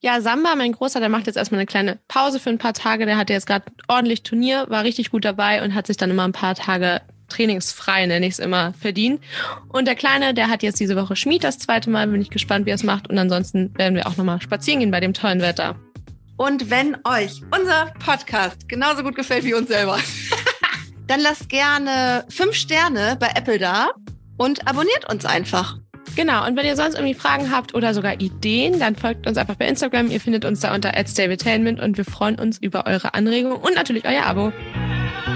Ja, 0.00 0.20
Samba, 0.20 0.54
mein 0.54 0.72
Großer, 0.72 1.00
der 1.00 1.08
macht 1.08 1.26
jetzt 1.26 1.36
erstmal 1.36 1.60
eine 1.60 1.66
kleine 1.66 1.98
Pause 2.08 2.40
für 2.40 2.50
ein 2.50 2.58
paar 2.58 2.74
Tage. 2.74 3.06
Der 3.06 3.16
hatte 3.16 3.32
jetzt 3.32 3.46
gerade 3.46 3.64
ordentlich 3.88 4.22
Turnier, 4.22 4.66
war 4.68 4.84
richtig 4.84 5.10
gut 5.10 5.24
dabei 5.24 5.62
und 5.62 5.74
hat 5.74 5.86
sich 5.86 5.96
dann 5.96 6.10
immer 6.10 6.24
ein 6.24 6.32
paar 6.32 6.54
Tage 6.54 7.02
trainingsfrei, 7.28 8.06
nenne 8.06 8.26
ich 8.26 8.34
es 8.34 8.38
immer, 8.38 8.74
verdient. 8.74 9.20
Und 9.68 9.86
der 9.86 9.94
Kleine, 9.94 10.34
der 10.34 10.48
hat 10.48 10.62
jetzt 10.62 10.80
diese 10.80 10.96
Woche 10.96 11.16
Schmied 11.16 11.44
das 11.44 11.58
zweite 11.58 11.90
Mal, 11.90 12.06
bin 12.06 12.20
ich 12.20 12.30
gespannt, 12.30 12.66
wie 12.66 12.70
er 12.70 12.76
es 12.76 12.82
macht. 12.82 13.08
Und 13.08 13.18
ansonsten 13.18 13.76
werden 13.76 13.94
wir 13.94 14.06
auch 14.06 14.16
nochmal 14.16 14.40
spazieren 14.40 14.80
gehen 14.80 14.90
bei 14.90 15.00
dem 15.00 15.14
tollen 15.14 15.40
Wetter. 15.40 15.76
Und 16.36 16.68
wenn 16.68 16.96
euch 17.04 17.42
unser 17.56 17.92
Podcast 18.04 18.68
genauso 18.68 19.04
gut 19.04 19.14
gefällt 19.14 19.44
wie 19.44 19.54
uns 19.54 19.68
selber, 19.68 19.98
dann 21.06 21.20
lasst 21.20 21.48
gerne 21.48 22.24
fünf 22.28 22.54
Sterne 22.54 23.16
bei 23.18 23.28
Apple 23.34 23.58
da 23.58 23.90
und 24.36 24.66
abonniert 24.68 25.10
uns 25.10 25.24
einfach. 25.24 25.78
Genau, 26.16 26.46
und 26.46 26.56
wenn 26.56 26.66
ihr 26.66 26.76
sonst 26.76 26.94
irgendwie 26.94 27.14
Fragen 27.14 27.50
habt 27.50 27.74
oder 27.74 27.92
sogar 27.92 28.20
Ideen, 28.20 28.78
dann 28.78 28.94
folgt 28.94 29.26
uns 29.26 29.36
einfach 29.36 29.56
bei 29.56 29.66
Instagram. 29.66 30.10
Ihr 30.10 30.20
findet 30.20 30.44
uns 30.44 30.60
da 30.60 30.74
unter 30.74 30.92
@stabletainment 30.92 31.80
und 31.80 31.96
wir 31.96 32.04
freuen 32.04 32.38
uns 32.38 32.58
über 32.58 32.86
eure 32.86 33.14
Anregungen 33.14 33.56
und 33.56 33.74
natürlich 33.74 34.04
euer 34.04 34.24
Abo. 34.24 34.52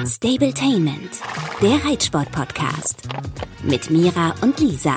Stabletainment, 0.07 1.11
der 1.61 1.85
Reitsport-Podcast 1.85 3.09
mit 3.65 3.91
Mira 3.91 4.35
und 4.41 4.61
Lisa. 4.61 4.95